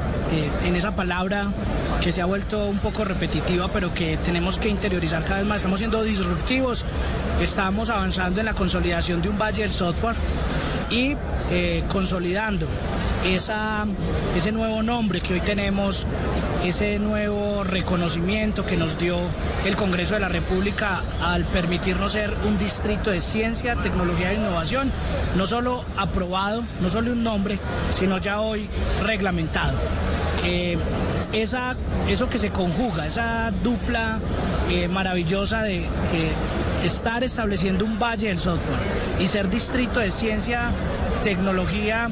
en 0.63 0.75
esa 0.75 0.95
palabra 0.95 1.47
que 2.01 2.11
se 2.11 2.21
ha 2.21 2.25
vuelto 2.25 2.67
un 2.67 2.79
poco 2.79 3.03
repetitiva, 3.03 3.67
pero 3.71 3.93
que 3.93 4.17
tenemos 4.17 4.57
que 4.57 4.69
interiorizar 4.69 5.23
cada 5.23 5.39
vez 5.39 5.47
más. 5.47 5.57
Estamos 5.57 5.79
siendo 5.79 6.03
disruptivos, 6.03 6.85
estamos 7.41 7.89
avanzando 7.89 8.39
en 8.39 8.45
la 8.45 8.53
consolidación 8.53 9.21
de 9.21 9.29
un 9.29 9.37
valle 9.37 9.63
del 9.63 9.71
software 9.71 10.15
y 10.91 11.15
eh, 11.49 11.83
consolidando 11.87 12.67
esa, 13.25 13.87
ese 14.35 14.51
nuevo 14.51 14.83
nombre 14.83 15.21
que 15.21 15.33
hoy 15.33 15.41
tenemos, 15.41 16.05
ese 16.65 16.99
nuevo 16.99 17.63
reconocimiento 17.63 18.65
que 18.65 18.77
nos 18.77 18.99
dio 18.99 19.17
el 19.65 19.75
Congreso 19.75 20.15
de 20.15 20.19
la 20.19 20.29
República 20.29 21.01
al 21.21 21.45
permitirnos 21.45 22.11
ser 22.11 22.35
un 22.45 22.57
distrito 22.57 23.09
de 23.09 23.19
ciencia, 23.19 23.75
tecnología 23.75 24.31
e 24.31 24.35
innovación, 24.35 24.91
no 25.37 25.47
solo 25.47 25.85
aprobado, 25.97 26.63
no 26.81 26.89
solo 26.89 27.13
un 27.13 27.23
nombre, 27.23 27.57
sino 27.89 28.17
ya 28.17 28.41
hoy 28.41 28.67
reglamentado. 29.03 29.77
Eh, 30.43 30.77
esa, 31.31 31.75
eso 32.09 32.27
que 32.29 32.37
se 32.37 32.49
conjuga, 32.51 33.05
esa 33.05 33.51
dupla 33.63 34.19
eh, 34.69 34.87
maravillosa 34.87 35.61
de 35.61 35.85
estar 36.83 37.23
estableciendo 37.23 37.85
un 37.85 37.99
valle 37.99 38.27
del 38.29 38.39
software 38.39 38.79
y 39.19 39.27
ser 39.27 39.49
distrito 39.49 39.99
de 39.99 40.11
ciencia, 40.11 40.71
tecnología 41.23 42.09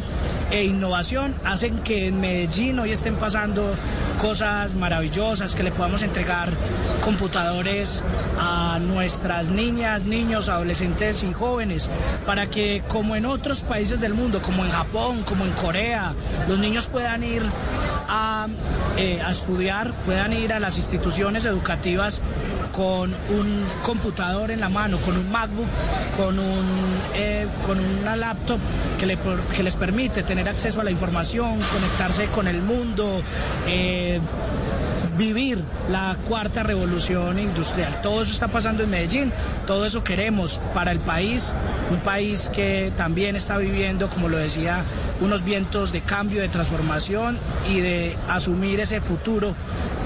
e 0.52 0.64
innovación, 0.64 1.36
hacen 1.44 1.80
que 1.80 2.08
en 2.08 2.20
Medellín 2.20 2.80
hoy 2.80 2.92
estén 2.92 3.16
pasando 3.16 3.76
cosas 4.20 4.76
maravillosas, 4.76 5.56
que 5.56 5.64
le 5.64 5.72
podamos 5.72 6.02
entregar 6.02 6.50
computadores 7.04 8.04
a 8.38 8.59
nuestras 8.80 9.50
niñas, 9.50 10.06
niños, 10.06 10.50
adolescentes 10.50 11.24
y 11.24 11.34
jóvenes, 11.34 11.90
para 12.26 12.50
que 12.50 12.84
como 12.88 13.16
en 13.16 13.26
otros 13.26 13.62
países 13.62 14.00
del 14.00 14.14
mundo, 14.14 14.42
como 14.42 14.66
en 14.66 14.72
Japón, 14.72 15.24
como 15.24 15.46
en 15.46 15.52
Corea, 15.52 16.14
los 16.48 16.60
niños 16.60 16.88
puedan 16.88 17.24
ir 17.24 17.44
eh, 18.98 19.22
a, 19.22 19.30
estudiar, 19.30 19.94
puedan 20.04 20.34
ir 20.34 20.52
a 20.54 20.60
las 20.60 20.78
instituciones 20.78 21.46
educativas 21.46 22.22
con 22.76 23.14
un 23.14 23.66
computador 23.84 24.52
en 24.52 24.60
la 24.60 24.70
mano, 24.70 25.00
con 25.00 25.18
un 25.18 25.30
MacBook, 25.32 25.68
con, 26.18 26.40
un, 26.40 26.66
eh, 27.16 27.48
con 27.66 27.80
una 27.80 28.16
laptop 28.16 28.60
que, 28.98 29.18
que, 29.56 29.64
les 29.64 29.76
permite 29.76 30.24
tener 30.24 30.48
acceso 30.50 30.82
a 30.82 30.84
la 30.84 30.92
información, 30.92 31.60
conectarse 31.72 32.28
con 32.28 32.48
el 32.48 32.62
mundo. 32.62 33.22
Eh, 33.68 34.20
vivir 35.20 35.62
la 35.90 36.16
cuarta 36.28 36.64
revolución 36.64 37.38
industrial. 37.38 38.02
Todo 38.02 38.24
eso 38.24 38.32
está 38.32 38.48
pasando 38.48 38.84
en 38.84 38.90
Medellín, 38.90 39.34
todo 39.68 39.86
eso 39.86 40.02
queremos 40.02 40.62
para 40.74 40.92
el 40.92 41.00
país, 41.00 41.54
un 41.92 42.00
país 42.00 42.50
que 42.52 42.92
también 42.96 43.36
está 43.36 43.58
viviendo, 43.58 44.10
como 44.10 44.30
lo 44.30 44.38
decía, 44.38 44.86
unos 45.20 45.44
vientos 45.44 45.92
de 45.92 46.02
cambio, 46.02 46.42
de 46.42 46.48
transformación 46.48 47.38
y 47.70 47.82
de 47.82 48.18
asumir 48.30 48.80
ese 48.80 49.02
futuro 49.02 49.56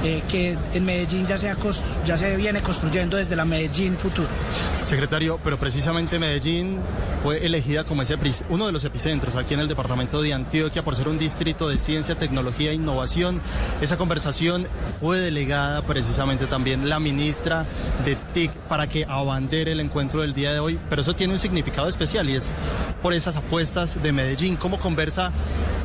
eh, 0.03 0.21
que 0.27 0.57
en 0.73 0.85
Medellín 0.85 1.25
ya 1.25 1.37
se, 1.37 2.35
viene 2.35 2.61
construyendo 2.61 3.17
desde 3.17 3.35
la 3.35 3.45
Medellín 3.45 3.97
Futuro. 3.97 4.27
Secretario, 4.81 5.39
pero 5.43 5.57
precisamente 5.57 6.19
Medellín 6.19 6.79
fue 7.21 7.45
elegida 7.45 7.85
como 7.85 8.03
uno 8.49 8.65
de 8.65 8.71
los 8.73 8.83
epicentros 8.83 9.35
aquí 9.35 9.53
en 9.53 9.61
el 9.61 9.69
departamento 9.69 10.21
de 10.21 10.33
Antioquia 10.33 10.83
por 10.83 10.95
ser 10.95 11.07
un 11.07 11.17
distrito 11.17 11.69
de 11.69 11.79
ciencia, 11.79 12.15
tecnología 12.15 12.71
e 12.71 12.73
innovación. 12.73 13.41
Esa 13.79 13.97
conversación 13.97 14.67
fue 14.99 15.19
delegada 15.19 15.81
precisamente 15.83 16.47
también 16.47 16.89
la 16.89 16.99
ministra 16.99 17.65
de 18.03 18.17
TIC 18.33 18.51
para 18.67 18.87
que 18.87 19.05
abandere 19.05 19.71
el 19.71 19.79
encuentro 19.79 20.21
del 20.21 20.33
día 20.33 20.51
de 20.51 20.59
hoy, 20.59 20.79
pero 20.89 21.01
eso 21.01 21.15
tiene 21.15 21.33
un 21.33 21.39
significado 21.39 21.87
especial 21.87 22.29
y 22.29 22.35
es 22.35 22.53
por 23.01 23.13
esas 23.13 23.37
apuestas 23.37 24.03
de 24.03 24.11
Medellín. 24.11 24.57
¿Cómo 24.57 24.79
conversa 24.79 25.31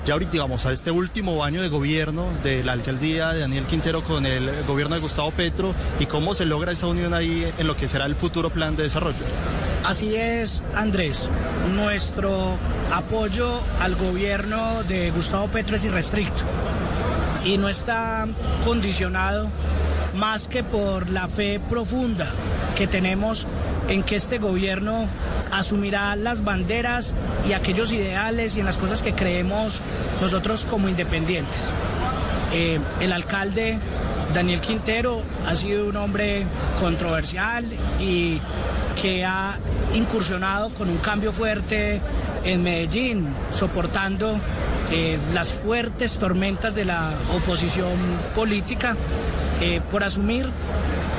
ya 0.08 0.14
ahorita, 0.14 0.32
digamos, 0.32 0.64
a 0.64 0.72
este 0.72 0.90
último 0.90 1.44
año 1.44 1.60
de 1.60 1.68
gobierno 1.68 2.28
de 2.42 2.64
la 2.64 2.72
alcaldía 2.72 3.34
de 3.34 3.40
Daniel 3.40 3.66
Quintero 3.66 4.02
con 4.02 4.24
el 4.24 4.50
gobierno 4.66 4.94
de 4.94 5.02
Gustavo 5.02 5.30
Petro 5.32 5.74
y 6.00 6.06
cómo 6.06 6.32
se 6.32 6.46
logra 6.46 6.72
esa 6.72 6.86
unión 6.86 7.12
ahí 7.12 7.46
en 7.58 7.66
lo 7.66 7.76
que 7.76 7.88
será 7.88 8.06
el 8.06 8.16
futuro 8.16 8.48
plan 8.48 8.74
de 8.74 8.84
desarrollo? 8.84 9.18
Así 9.84 10.16
es, 10.16 10.62
Andrés. 10.74 11.28
Nuestro 11.74 12.56
apoyo 12.90 13.60
al 13.80 13.96
gobierno 13.96 14.82
de 14.84 15.10
Gustavo 15.10 15.48
Petro 15.48 15.76
es 15.76 15.84
irrestricto 15.84 16.42
y 17.44 17.58
no 17.58 17.68
está 17.68 18.26
condicionado 18.64 19.50
más 20.14 20.48
que 20.48 20.64
por 20.64 21.10
la 21.10 21.28
fe 21.28 21.60
profunda 21.68 22.32
que 22.76 22.86
tenemos 22.86 23.46
en 23.88 24.02
que 24.02 24.16
este 24.16 24.38
gobierno 24.38 25.06
asumirá 25.52 26.14
las 26.16 26.44
banderas 26.44 27.14
y 27.48 27.52
aquellos 27.52 27.92
ideales 27.92 28.56
y 28.56 28.60
en 28.60 28.66
las 28.66 28.78
cosas 28.78 29.02
que 29.02 29.14
creemos 29.14 29.80
nosotros 30.20 30.66
como 30.66 30.88
independientes. 30.88 31.70
Eh, 32.52 32.80
el 33.00 33.12
alcalde 33.12 33.78
Daniel 34.34 34.60
Quintero 34.60 35.22
ha 35.46 35.54
sido 35.54 35.88
un 35.88 35.96
hombre 35.96 36.46
controversial 36.80 37.64
y 38.00 38.40
que 39.00 39.24
ha 39.24 39.58
incursionado 39.94 40.70
con 40.70 40.88
un 40.88 40.98
cambio 40.98 41.32
fuerte 41.32 42.00
en 42.44 42.62
Medellín, 42.62 43.28
soportando 43.52 44.38
eh, 44.90 45.18
las 45.32 45.52
fuertes 45.52 46.18
tormentas 46.18 46.74
de 46.74 46.84
la 46.84 47.14
oposición 47.34 47.96
política 48.34 48.96
eh, 49.60 49.80
por 49.90 50.02
asumir 50.04 50.46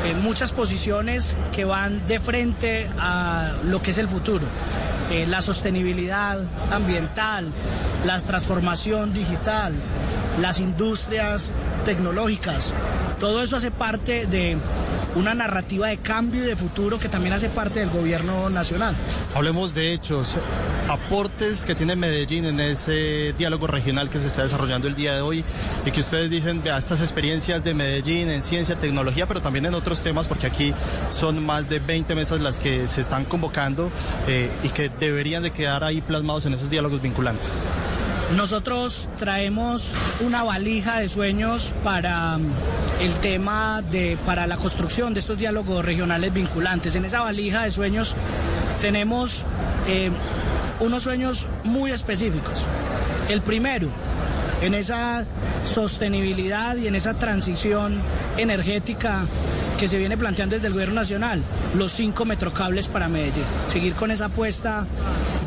eh, 0.06 0.14
muchas 0.14 0.52
posiciones 0.52 1.36
que 1.52 1.66
van 1.66 2.08
de 2.08 2.20
frente 2.20 2.90
a 2.98 3.56
lo 3.64 3.82
que 3.82 3.92
es 3.92 3.98
el 3.98 4.08
futuro. 4.08 4.46
la 5.28 5.42
sostenibilidad 5.42 6.38
ambiental, 6.72 7.52
la 8.06 8.20
transformación 8.20 9.12
digital, 9.12 9.74
las 10.40 10.60
industrias 10.60 11.52
tecnológicas, 11.84 12.76
todo 13.20 13.42
eso 13.44 13.58
hace 13.58 13.70
parte 13.70 14.26
de 14.28 14.58
una 15.16 15.34
narrativa 15.34 15.88
de 15.88 15.98
cambio 15.98 16.44
y 16.44 16.48
de 16.48 16.56
futuro 16.56 17.00
que 17.00 17.10
también 17.10 17.34
hace 17.34 17.50
parte 17.50 17.80
del 17.82 17.90
gobierno 17.90 18.50
nacional. 18.50 18.96
Hablemos 19.36 19.74
de 19.74 19.94
hechos, 19.94 20.38
aportes 20.90 21.66
que 21.66 21.76
tiene 21.76 21.96
Medellín 21.96 22.46
en 22.46 22.60
ese 22.60 23.34
diálogo 23.38 23.68
regional 23.68 24.10
que 24.10 24.18
se 24.18 24.26
está 24.26 24.42
desarrollando 24.42 24.88
el 24.88 24.96
día 24.96 25.14
de 25.14 25.22
hoy 25.22 25.44
y 25.86 25.92
que 25.92 26.00
ustedes 26.02 26.32
dicen, 26.32 26.64
vea, 26.64 26.80
estas 26.80 27.00
experiencias 27.00 27.64
de 27.64 27.76
Medellín 27.76 28.30
en 28.30 28.42
ciencia, 28.42 28.76
tecnología, 28.76 29.28
pero 29.28 29.40
también 29.40 29.68
en 29.68 29.76
otros 29.76 30.02
temas, 30.02 30.28
porque 30.28 30.48
aquí 30.48 30.74
son 31.12 31.46
más 31.46 31.70
de 31.70 31.80
20 31.80 32.16
mesas 32.16 32.42
las 32.42 32.60
que 32.60 32.88
se 32.88 33.02
están 33.02 33.26
convocando 33.26 33.92
eh, 34.28 34.50
y 34.64 34.70
que 34.70 34.90
deberían 34.90 35.44
de 35.44 35.52
quedar 35.52 35.84
ahí 35.84 36.02
plasmados 36.02 36.48
en 36.48 36.56
esos 36.56 36.72
diálogos 36.72 37.02
vinculantes. 37.02 37.64
Nosotros 38.36 39.10
traemos 39.20 39.92
una 40.22 40.44
valija 40.44 41.00
de 41.00 41.10
sueños 41.10 41.74
para 41.84 42.38
mm, 42.38 42.52
el 43.02 43.14
tema 43.20 43.84
de 43.84 44.18
para 44.26 44.48
la 44.48 44.58
construcción 44.58 45.14
de 45.14 45.20
estos 45.20 45.38
diálogos 45.38 45.86
regionales 45.86 46.34
vinculantes. 46.34 46.96
En 46.96 47.06
esa 47.06 47.22
valija 47.22 47.64
de 47.64 47.72
sueños 47.72 48.16
tenemos 48.80 49.46
eh, 49.88 50.12
unos 50.80 51.04
sueños 51.04 51.48
muy 51.64 51.92
específicos. 51.92 52.66
El 53.30 53.42
primero, 53.42 53.90
en 54.62 54.74
esa 54.74 55.26
sostenibilidad 55.66 56.76
y 56.78 56.88
en 56.88 56.96
esa 56.96 57.14
transición 57.14 58.02
energética 58.38 59.26
que 59.78 59.88
se 59.88 59.98
viene 59.98 60.18
planteando 60.18 60.56
desde 60.56 60.68
el 60.68 60.74
gobierno 60.74 60.96
nacional, 60.96 61.42
los 61.74 61.94
cinco 61.94 62.26
metrocables 62.26 62.88
para 62.88 63.08
Medellín. 63.08 63.46
Seguir 63.70 63.94
con 63.94 64.12
esa 64.12 64.26
apuesta 64.26 64.86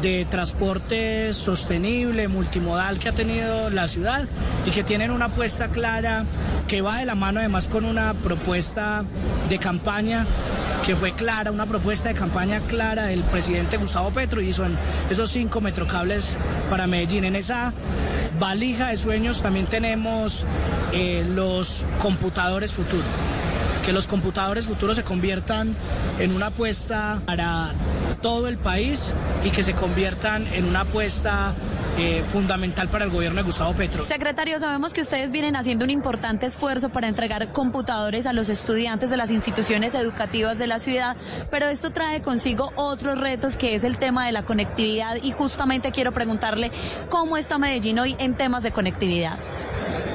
de 0.00 0.26
transporte 0.28 1.32
sostenible, 1.32 2.28
multimodal 2.28 2.98
que 2.98 3.08
ha 3.10 3.12
tenido 3.12 3.70
la 3.70 3.88
ciudad 3.88 4.26
y 4.66 4.70
que 4.70 4.82
tienen 4.82 5.10
una 5.10 5.26
apuesta 5.26 5.68
clara 5.68 6.24
que 6.66 6.80
va 6.80 6.98
de 6.98 7.04
la 7.04 7.14
mano 7.14 7.40
además 7.40 7.68
con 7.68 7.84
una 7.84 8.14
propuesta 8.14 9.04
de 9.48 9.58
campaña 9.58 10.26
que 10.84 10.96
fue 10.96 11.12
clara, 11.12 11.52
una 11.52 11.66
propuesta 11.66 12.08
de 12.08 12.14
campaña 12.14 12.60
clara 12.60 13.06
del 13.06 13.22
presidente 13.22 13.76
Gustavo 13.76 14.10
Petro 14.10 14.40
y 14.40 14.52
son 14.52 14.76
esos 15.10 15.30
cinco 15.30 15.60
metrocables 15.60 16.36
para 16.68 16.86
Medellín. 16.86 17.24
En 17.24 17.36
esa 17.36 17.72
valija 18.40 18.88
de 18.88 18.96
sueños 18.96 19.42
también 19.42 19.66
tenemos 19.66 20.44
eh, 20.92 21.24
los 21.28 21.86
computadores 21.98 22.72
futuros 22.72 23.06
que 23.84 23.92
los 23.92 24.06
computadores 24.06 24.66
futuros 24.66 24.96
se 24.96 25.02
conviertan 25.02 25.74
en 26.20 26.34
una 26.34 26.46
apuesta 26.46 27.20
para 27.26 27.72
todo 28.22 28.48
el 28.48 28.56
país 28.56 29.12
y 29.44 29.50
que 29.50 29.62
se 29.62 29.74
conviertan 29.74 30.46
en 30.54 30.64
una 30.64 30.80
apuesta 30.80 31.54
eh, 31.98 32.24
fundamental 32.32 32.88
para 32.88 33.04
el 33.04 33.10
gobierno 33.10 33.36
de 33.36 33.42
Gustavo 33.42 33.74
Petro. 33.74 34.06
Secretario, 34.08 34.58
sabemos 34.58 34.94
que 34.94 35.02
ustedes 35.02 35.30
vienen 35.30 35.56
haciendo 35.56 35.84
un 35.84 35.90
importante 35.90 36.46
esfuerzo 36.46 36.88
para 36.88 37.08
entregar 37.08 37.52
computadores 37.52 38.24
a 38.24 38.32
los 38.32 38.48
estudiantes 38.48 39.10
de 39.10 39.18
las 39.18 39.30
instituciones 39.30 39.92
educativas 39.92 40.56
de 40.58 40.68
la 40.68 40.78
ciudad, 40.78 41.18
pero 41.50 41.66
esto 41.66 41.92
trae 41.92 42.22
consigo 42.22 42.72
otros 42.76 43.20
retos 43.20 43.58
que 43.58 43.74
es 43.74 43.84
el 43.84 43.98
tema 43.98 44.24
de 44.24 44.32
la 44.32 44.46
conectividad 44.46 45.16
y 45.22 45.32
justamente 45.32 45.92
quiero 45.92 46.12
preguntarle 46.12 46.72
cómo 47.10 47.36
está 47.36 47.58
Medellín 47.58 47.98
hoy 47.98 48.16
en 48.18 48.36
temas 48.38 48.62
de 48.62 48.72
conectividad. 48.72 49.38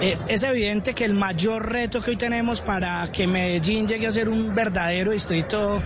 Eh, 0.02 0.18
es 0.28 0.44
evidente 0.44 0.94
que 0.94 1.06
el 1.06 1.14
mayor 1.14 1.72
reto 1.72 2.02
que 2.02 2.12
hoy 2.12 2.18
tenemos 2.18 2.62
para 2.62 3.12
que 3.12 3.28
Medellín 3.28 3.88
llegue 3.88 4.08
a 4.08 4.12
ser 4.12 4.30
un 4.30 4.54
verdadero 4.54 5.12
distrito 5.12 5.82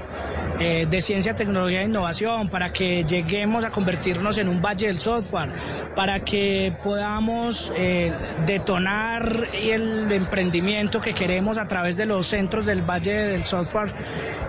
eh, 0.59 0.87
de 0.89 1.01
ciencia, 1.01 1.35
tecnología 1.35 1.81
e 1.81 1.85
innovación, 1.85 2.49
para 2.49 2.71
que 2.71 3.03
lleguemos 3.03 3.63
a 3.63 3.69
convertirnos 3.69 4.37
en 4.37 4.49
un 4.49 4.61
valle 4.61 4.87
del 4.87 4.99
software, 4.99 5.51
para 5.95 6.19
que 6.21 6.75
podamos 6.83 7.71
eh, 7.75 8.11
detonar 8.45 9.47
el 9.53 10.11
emprendimiento 10.11 11.01
que 11.01 11.13
queremos 11.13 11.57
a 11.57 11.67
través 11.67 11.97
de 11.97 12.05
los 12.05 12.27
centros 12.27 12.65
del 12.65 12.81
valle 12.81 13.13
del 13.13 13.45
software 13.45 13.93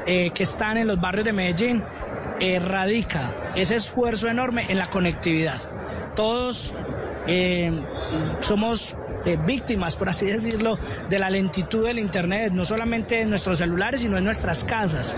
que 0.05 0.43
están 0.43 0.79
en 0.79 0.89
los 0.89 1.01
barrios 1.01 1.25
de 1.25 1.33
Medellín, 1.33 1.85
radica 2.61 3.53
ese 3.55 3.77
esfuerzo 3.77 4.29
enorme 4.29 4.67
en 4.69 4.79
la 4.79 4.91
conectividad. 4.91 5.61
Todos 6.17 6.75
somos 8.41 8.97
eh, 9.25 9.37
víctimas, 9.37 9.97
por 9.97 10.09
así 10.09 10.27
decirlo, 10.27 10.79
de 11.09 11.19
la 11.19 11.31
lentitud 11.31 11.87
del 11.87 11.99
Internet, 11.99 12.53
no 12.53 12.65
solamente 12.65 13.21
en 13.21 13.31
nuestros 13.31 13.59
celulares, 13.59 14.01
sino 14.01 14.19
en 14.19 14.25
nuestras 14.25 14.65
casas. 14.65 15.17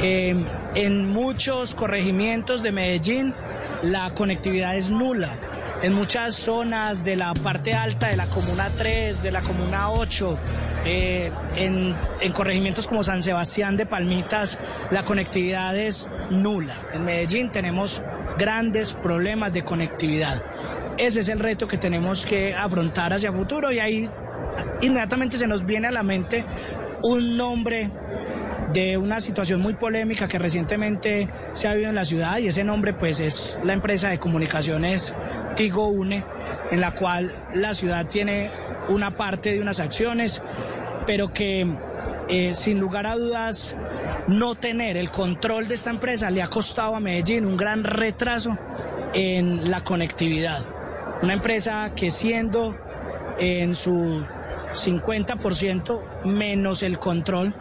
Eh, 0.00 0.34
en 0.74 1.08
muchos 1.08 1.74
corregimientos 1.74 2.62
de 2.62 2.72
Medellín 2.72 3.34
la 3.82 4.10
conectividad 4.10 4.76
es 4.76 4.90
nula. 4.90 5.38
En 5.82 5.94
muchas 5.94 6.34
zonas 6.34 7.04
de 7.04 7.16
la 7.16 7.32
parte 7.32 7.72
alta 7.72 8.08
de 8.08 8.16
la 8.16 8.26
Comuna 8.26 8.68
3, 8.76 9.22
de 9.22 9.30
la 9.30 9.40
Comuna 9.40 9.90
8, 9.90 10.38
eh, 10.84 11.32
en, 11.56 11.94
en, 12.20 12.32
corregimientos 12.32 12.86
como 12.86 13.02
San 13.02 13.22
Sebastián 13.22 13.78
de 13.78 13.86
Palmitas, 13.86 14.58
la 14.90 15.04
conectividad 15.04 15.76
es 15.76 16.08
nula. 16.30 16.74
En 16.92 17.04
Medellín 17.04 17.50
tenemos 17.50 18.02
grandes 18.38 18.92
problemas 18.92 19.52
de 19.52 19.64
conectividad. 19.64 20.42
Ese 20.98 21.20
es 21.20 21.28
el 21.28 21.38
reto 21.38 21.66
que 21.66 21.78
tenemos 21.78 22.26
que 22.26 22.54
afrontar 22.54 23.12
hacia 23.12 23.32
futuro 23.32 23.72
y 23.72 23.78
ahí 23.78 24.08
inmediatamente 24.80 25.38
se 25.38 25.46
nos 25.46 25.64
viene 25.64 25.88
a 25.88 25.90
la 25.90 26.02
mente 26.02 26.44
un 27.02 27.36
nombre 27.36 27.90
de 28.72 28.96
una 28.96 29.20
situación 29.20 29.60
muy 29.60 29.74
polémica 29.74 30.28
que 30.28 30.38
recientemente 30.38 31.28
se 31.52 31.66
ha 31.66 31.72
vivido 31.72 31.90
en 31.90 31.96
la 31.96 32.04
ciudad 32.04 32.38
y 32.38 32.48
ese 32.48 32.62
nombre 32.62 32.92
pues 32.92 33.20
es 33.20 33.58
la 33.64 33.72
empresa 33.72 34.10
de 34.10 34.18
comunicaciones 34.18 35.14
Tigo 35.56 35.88
Une, 35.88 36.24
en 36.70 36.80
la 36.80 36.94
cual 36.94 37.34
la 37.54 37.74
ciudad 37.74 38.06
tiene 38.06 38.50
una 38.88 39.16
parte 39.16 39.52
de 39.52 39.60
unas 39.60 39.80
acciones, 39.80 40.42
pero 41.06 41.32
que 41.32 41.66
eh, 42.28 42.54
sin 42.54 42.78
lugar 42.78 43.06
a 43.06 43.16
dudas 43.16 43.76
no 44.28 44.54
tener 44.54 44.96
el 44.96 45.10
control 45.10 45.66
de 45.66 45.74
esta 45.74 45.90
empresa 45.90 46.30
le 46.30 46.42
ha 46.42 46.48
costado 46.48 46.94
a 46.94 47.00
Medellín 47.00 47.46
un 47.46 47.56
gran 47.56 47.82
retraso 47.82 48.56
en 49.12 49.70
la 49.70 49.82
conectividad. 49.82 50.64
Una 51.22 51.34
empresa 51.34 51.92
que 51.94 52.10
siendo 52.10 52.76
en 53.38 53.74
su 53.76 54.24
50% 54.72 56.24
menos 56.24 56.82
el 56.82 56.98
control, 56.98 57.54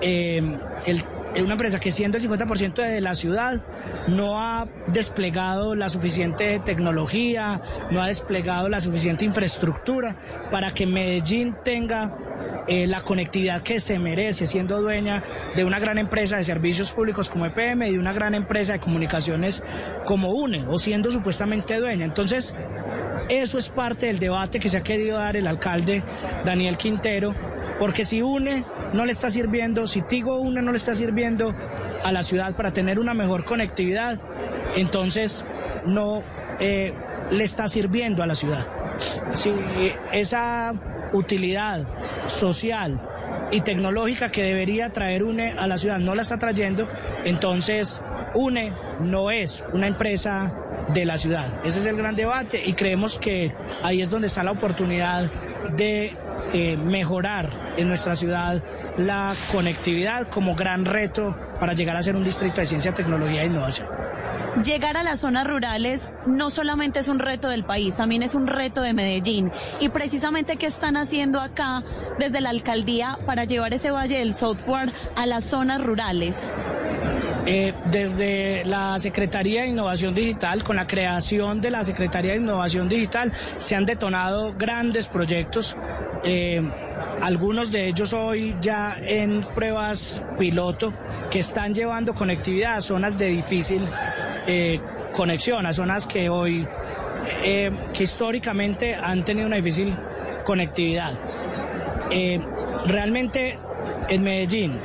eh, 0.00 0.42
el 0.86 1.04
una 1.38 1.52
empresa 1.52 1.78
que 1.78 1.92
siendo 1.92 2.18
el 2.18 2.28
50% 2.28 2.82
de 2.82 3.00
la 3.00 3.14
ciudad 3.14 3.60
no 4.08 4.40
ha 4.40 4.66
desplegado 4.88 5.74
la 5.74 5.88
suficiente 5.88 6.58
tecnología, 6.58 7.60
no 7.90 8.02
ha 8.02 8.08
desplegado 8.08 8.68
la 8.68 8.80
suficiente 8.80 9.24
infraestructura 9.24 10.16
para 10.50 10.72
que 10.72 10.86
Medellín 10.86 11.56
tenga 11.64 12.12
eh, 12.66 12.86
la 12.86 13.00
conectividad 13.00 13.62
que 13.62 13.80
se 13.80 13.98
merece, 13.98 14.46
siendo 14.46 14.80
dueña 14.80 15.22
de 15.54 15.64
una 15.64 15.78
gran 15.78 15.98
empresa 15.98 16.36
de 16.36 16.44
servicios 16.44 16.90
públicos 16.92 17.28
como 17.28 17.46
EPM 17.46 17.86
y 17.86 17.92
de 17.92 17.98
una 17.98 18.12
gran 18.12 18.34
empresa 18.34 18.72
de 18.72 18.80
comunicaciones 18.80 19.62
como 20.06 20.30
UNE, 20.30 20.64
o 20.66 20.78
siendo 20.78 21.10
supuestamente 21.10 21.78
dueña. 21.78 22.04
Entonces, 22.04 22.54
eso 23.28 23.58
es 23.58 23.68
parte 23.68 24.06
del 24.06 24.18
debate 24.18 24.58
que 24.60 24.68
se 24.68 24.78
ha 24.78 24.82
querido 24.82 25.18
dar 25.18 25.36
el 25.36 25.46
alcalde 25.46 26.02
Daniel 26.44 26.76
Quintero, 26.76 27.34
porque 27.78 28.04
si 28.04 28.22
UNE 28.22 28.64
no 28.92 29.04
le 29.04 29.12
está 29.12 29.30
sirviendo, 29.30 29.86
si 29.86 30.02
Tigo 30.02 30.40
UNE 30.40 30.62
no 30.62 30.72
le 30.72 30.78
está 30.78 30.94
sirviendo 30.94 31.54
a 32.02 32.12
la 32.12 32.22
ciudad 32.22 32.54
para 32.56 32.72
tener 32.72 32.98
una 32.98 33.14
mejor 33.14 33.44
conectividad, 33.44 34.18
entonces 34.76 35.44
no 35.86 36.22
eh, 36.60 36.92
le 37.30 37.44
está 37.44 37.68
sirviendo 37.68 38.22
a 38.22 38.26
la 38.26 38.34
ciudad. 38.34 38.66
Si 39.32 39.50
esa 40.12 40.74
utilidad 41.12 41.86
social 42.26 43.00
y 43.50 43.60
tecnológica 43.62 44.30
que 44.30 44.42
debería 44.42 44.90
traer 44.90 45.24
UNE 45.24 45.52
a 45.52 45.66
la 45.66 45.78
ciudad 45.78 45.98
no 45.98 46.14
la 46.14 46.22
está 46.22 46.38
trayendo, 46.38 46.88
entonces 47.24 48.02
UNE 48.34 48.72
no 49.00 49.30
es 49.30 49.64
una 49.72 49.86
empresa 49.86 50.54
de 50.94 51.04
la 51.04 51.18
ciudad. 51.18 51.60
Ese 51.64 51.80
es 51.80 51.86
el 51.86 51.96
gran 51.96 52.16
debate 52.16 52.62
y 52.64 52.74
creemos 52.74 53.18
que 53.18 53.54
ahí 53.82 54.00
es 54.00 54.10
donde 54.10 54.28
está 54.28 54.42
la 54.42 54.52
oportunidad 54.52 55.30
de 55.76 56.16
eh, 56.52 56.76
mejorar 56.76 57.48
en 57.76 57.88
nuestra 57.88 58.16
ciudad 58.16 58.62
la 58.96 59.34
conectividad 59.52 60.28
como 60.28 60.54
gran 60.54 60.84
reto 60.84 61.36
para 61.60 61.74
llegar 61.74 61.96
a 61.96 62.02
ser 62.02 62.16
un 62.16 62.24
distrito 62.24 62.60
de 62.60 62.66
ciencia, 62.66 62.92
tecnología 62.92 63.42
e 63.42 63.46
innovación. 63.46 63.88
Llegar 64.64 64.96
a 64.96 65.04
las 65.04 65.20
zonas 65.20 65.46
rurales 65.46 66.10
no 66.26 66.50
solamente 66.50 66.98
es 66.98 67.08
un 67.08 67.20
reto 67.20 67.48
del 67.48 67.64
país, 67.64 67.94
también 67.94 68.22
es 68.24 68.34
un 68.34 68.48
reto 68.48 68.82
de 68.82 68.92
Medellín. 68.92 69.52
Y 69.78 69.90
precisamente, 69.90 70.56
¿qué 70.56 70.66
están 70.66 70.96
haciendo 70.96 71.40
acá 71.40 71.84
desde 72.18 72.40
la 72.40 72.50
alcaldía 72.50 73.16
para 73.26 73.44
llevar 73.44 73.72
ese 73.74 73.92
Valle 73.92 74.18
del 74.18 74.34
Software 74.34 74.92
a 75.14 75.26
las 75.26 75.44
zonas 75.44 75.82
rurales? 75.82 76.52
Eh, 77.46 77.72
desde 77.90 78.64
la 78.66 78.98
Secretaría 78.98 79.62
de 79.62 79.68
Innovación 79.68 80.14
Digital, 80.14 80.62
con 80.62 80.76
la 80.76 80.86
creación 80.86 81.60
de 81.60 81.70
la 81.70 81.84
Secretaría 81.84 82.32
de 82.32 82.38
Innovación 82.38 82.88
Digital, 82.88 83.32
se 83.56 83.76
han 83.76 83.86
detonado 83.86 84.54
grandes 84.56 85.08
proyectos. 85.08 85.76
Eh, 86.22 86.60
algunos 87.22 87.72
de 87.72 87.88
ellos 87.88 88.12
hoy 88.12 88.56
ya 88.60 88.96
en 89.00 89.46
pruebas 89.54 90.22
piloto 90.38 90.92
que 91.30 91.38
están 91.38 91.74
llevando 91.74 92.14
conectividad 92.14 92.76
a 92.76 92.80
zonas 92.80 93.18
de 93.18 93.28
difícil 93.28 93.82
eh, 94.46 94.80
conexión, 95.12 95.64
a 95.64 95.72
zonas 95.72 96.06
que 96.06 96.28
hoy, 96.28 96.66
que 97.42 98.02
históricamente 98.02 98.94
han 98.94 99.24
tenido 99.24 99.46
una 99.46 99.56
difícil 99.56 99.96
conectividad. 100.44 101.12
realmente 102.86 103.58
en 104.08 104.22
Medellín 104.22 104.78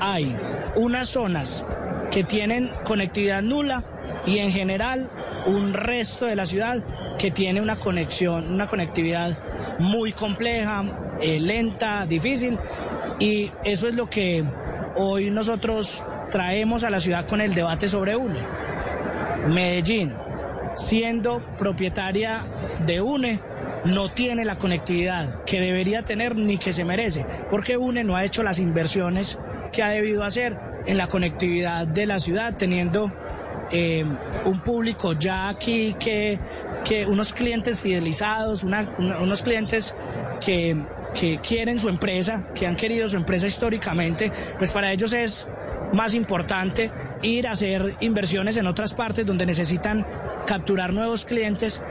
hay 0.00 0.36
unas 0.76 1.08
zonas 1.08 1.64
que 2.10 2.24
tienen 2.24 2.70
conectividad 2.84 3.42
nula 3.42 3.84
y 4.26 4.38
en 4.38 4.50
general 4.50 5.10
un 5.46 5.72
resto 5.72 6.26
de 6.26 6.36
la 6.36 6.46
ciudad 6.46 6.84
que 7.18 7.30
tiene 7.30 7.60
una 7.60 7.76
conexión, 7.76 8.52
una 8.52 8.66
conectividad 8.66 9.38
muy 9.78 10.12
compleja, 10.12 10.84
eh, 11.20 11.40
lenta, 11.40 12.06
difícil 12.06 12.58
y 13.18 13.50
eso 13.64 13.88
es 13.88 13.94
lo 13.94 14.08
que 14.08 14.44
hoy 14.96 15.30
nosotros 15.30 16.04
traemos 16.30 16.84
a 16.84 16.90
la 16.90 17.00
ciudad 17.00 17.26
con 17.26 17.40
el 17.40 17.54
debate 17.54 17.88
sobre 17.88 18.16
UNE. 18.16 18.40
Medellín, 19.48 20.14
siendo 20.72 21.42
propietaria 21.56 22.44
de 22.86 23.00
UNE, 23.00 23.40
no 23.84 24.12
tiene 24.12 24.44
la 24.44 24.56
conectividad 24.56 25.44
que 25.44 25.60
debería 25.60 26.02
tener 26.02 26.36
ni 26.36 26.58
que 26.58 26.72
se 26.72 26.84
merece, 26.84 27.24
porque 27.50 27.76
UNE 27.76 28.04
no 28.04 28.16
ha 28.16 28.24
hecho 28.24 28.42
las 28.42 28.58
inversiones 28.58 29.38
que 29.72 29.82
ha 29.82 29.88
debido 29.88 30.24
hacer 30.24 30.67
en 30.86 30.96
la 30.96 31.06
conectividad 31.08 31.86
de 31.86 32.06
la 32.06 32.20
ciudad, 32.20 32.56
teniendo 32.56 33.12
eh, 33.70 34.04
un 34.44 34.60
público 34.60 35.12
ya 35.12 35.48
aquí 35.48 35.94
que, 35.98 36.38
que 36.84 37.06
unos 37.06 37.32
clientes 37.32 37.82
fidelizados, 37.82 38.64
unos 38.64 39.42
clientes 39.42 39.94
que, 40.40 40.76
que 41.14 41.38
quieren 41.40 41.78
su 41.78 41.88
empresa, 41.88 42.46
que 42.54 42.66
han 42.66 42.76
querido 42.76 43.08
su 43.08 43.16
empresa 43.16 43.46
históricamente, 43.46 44.32
pues 44.58 44.72
para 44.72 44.92
ellos 44.92 45.12
es 45.12 45.48
más 45.92 46.14
importante 46.14 46.90
ir 47.22 47.46
a 47.48 47.52
hacer 47.52 47.96
inversiones 48.00 48.56
en 48.56 48.66
otras 48.66 48.94
partes 48.94 49.26
donde 49.26 49.46
necesitan 49.46 50.06
capturar 50.46 50.92
nuevos 50.92 51.24
clientes 51.24 51.82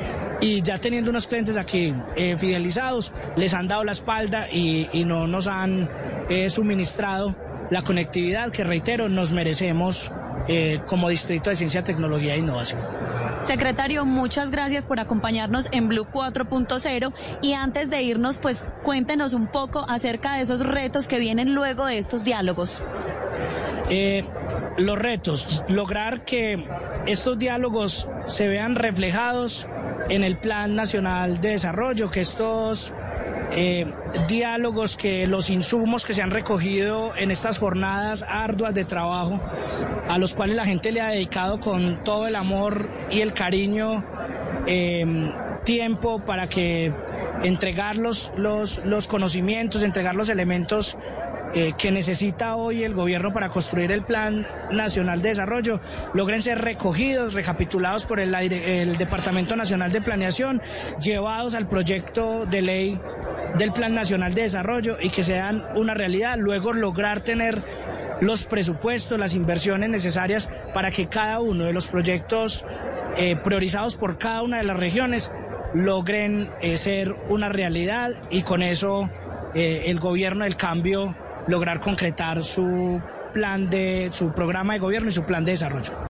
y 0.42 0.62
ya 0.62 0.78
teniendo 0.78 1.10
unos 1.10 1.28
clientes 1.28 1.58
aquí 1.58 1.94
eh, 2.16 2.38
fidelizados, 2.38 3.12
les 3.36 3.54
han 3.54 3.68
dado 3.68 3.84
la 3.84 3.92
espalda 3.92 4.48
y, 4.52 4.88
no 5.06 5.28
nos 5.28 5.48
han 5.48 5.90
eh, 6.30 6.50
suministrado 6.50 7.36
la 7.70 7.82
conectividad 7.82 8.52
que, 8.52 8.64
reitero, 8.64 9.10
nos 9.10 9.32
merecemos 9.32 10.12
eh, 10.48 10.82
como 10.86 11.10
Distrito 11.10 11.50
de 11.50 11.56
Ciencia, 11.56 11.84
Tecnología 11.84 12.36
e 12.36 12.40
Innovación. 12.40 12.82
Secretario, 13.46 14.06
muchas 14.06 14.52
gracias 14.52 14.86
por 14.86 15.00
acompañarnos 15.00 15.70
en 15.72 15.88
Blue 15.88 16.06
4.0 16.12 17.14
y 17.42 17.54
antes 17.54 17.90
de 17.90 18.02
irnos, 18.02 18.40
pues 18.40 18.64
cuéntenos 18.84 19.34
un 19.34 19.48
poco 19.48 19.86
acerca 19.90 20.36
de 20.36 20.42
esos 20.42 20.66
retos 20.66 21.08
que 21.08 21.18
vienen 21.18 21.54
luego 21.54 21.86
de 21.86 21.98
estos 21.98 22.24
diálogos. 22.24 22.84
Eh, 23.90 24.26
los 24.78 25.00
retos, 25.00 25.64
lograr 25.70 26.26
que 26.26 26.66
estos 27.06 27.40
diálogos 27.40 28.10
se 28.26 28.48
vean 28.50 28.76
reflejados 28.76 29.68
en 30.10 30.24
el 30.24 30.38
Plan 30.38 30.76
Nacional 30.76 31.40
de 31.40 31.52
Desarrollo, 31.52 32.12
que 32.12 32.22
estos 32.22 32.94
eh, 33.60 33.92
diálogos, 34.28 34.98
que 34.98 35.26
los 35.26 35.50
insumos 35.50 36.06
que 36.06 36.14
se 36.14 36.22
han 36.22 36.30
recogido 36.30 37.16
en 37.18 37.32
estas 37.32 37.58
jornadas 37.58 38.24
arduas 38.30 38.72
de 38.76 38.86
trabajo, 38.86 39.42
a 40.08 40.20
los 40.20 40.36
cuales 40.36 40.56
la 40.56 40.66
gente 40.66 40.92
le 40.92 41.02
ha 41.02 41.10
dedicado 41.10 41.60
con 41.60 42.04
todo 42.04 42.28
el 42.28 42.36
amor 42.36 42.88
y 43.10 43.22
el 43.22 43.34
cariño 43.34 44.06
em, 44.68 45.34
tiempo 45.64 46.20
para 46.20 46.48
que 46.48 46.94
entregar 47.42 47.96
los, 47.96 48.32
los, 48.38 48.80
los 48.86 49.08
conocimientos, 49.08 49.82
entregar 49.82 50.16
los 50.16 50.30
elementos 50.30 50.96
eh, 51.60 51.74
que 51.76 51.92
necesita 51.92 52.56
hoy 52.56 52.84
el 52.84 52.94
gobierno 52.94 53.34
para 53.34 53.50
construir 53.50 53.92
el 53.92 54.04
Plan 54.04 54.46
Nacional 54.70 55.24
de 55.24 55.30
Desarrollo 55.30 55.82
logren 56.14 56.44
ser 56.44 56.60
recogidos, 56.60 57.34
recapitulados 57.34 58.06
por 58.06 58.20
el, 58.20 58.30
Departamento 59.00 59.56
Nacional 59.56 59.92
de 59.92 60.00
Planeación, 60.00 60.62
llevados 61.02 61.56
al 61.56 61.68
proyecto 61.68 62.46
de 62.46 62.62
ley 62.62 63.02
del 63.58 63.72
Plan 63.74 63.96
Nacional 63.96 64.36
de 64.36 64.44
Desarrollo 64.44 64.98
y 65.02 65.10
que 65.10 65.24
sean 65.24 65.66
una 65.76 65.96
realidad, 65.96 66.38
luego 66.38 66.74
lograr 66.74 67.22
tener 67.22 67.64
los 68.22 68.46
presupuestos, 68.46 69.18
las 69.18 69.34
inversiones 69.34 69.90
necesarias 69.90 70.52
para 70.76 70.92
que 70.92 71.08
cada 71.08 71.40
uno 71.40 71.64
de 71.64 71.74
los 71.74 71.88
proyectos 71.88 72.66
eh, 73.16 73.36
priorizados 73.36 73.96
por 73.96 74.20
cada 74.20 74.44
una 74.44 74.58
de 74.58 74.64
las 74.64 74.78
regiones 74.78 75.32
logren 75.74 76.52
eh, 76.62 76.78
ser 76.78 77.16
una 77.30 77.50
realidad 77.50 78.12
y 78.30 78.44
con 78.44 78.62
eso 78.62 79.10
el 79.56 80.00
gobierno 80.00 80.44
del 80.44 80.56
cambio 80.56 81.16
lograr 81.48 81.80
concretar 81.80 82.44
su 82.44 83.02
plan 83.34 83.70
de 83.70 84.10
su 84.14 84.32
programa 84.32 84.74
de 84.74 84.80
gobierno 84.80 85.10
y 85.10 85.14
su 85.14 85.24
plan 85.24 85.44
de 85.46 85.52
desarrollo. 85.52 85.94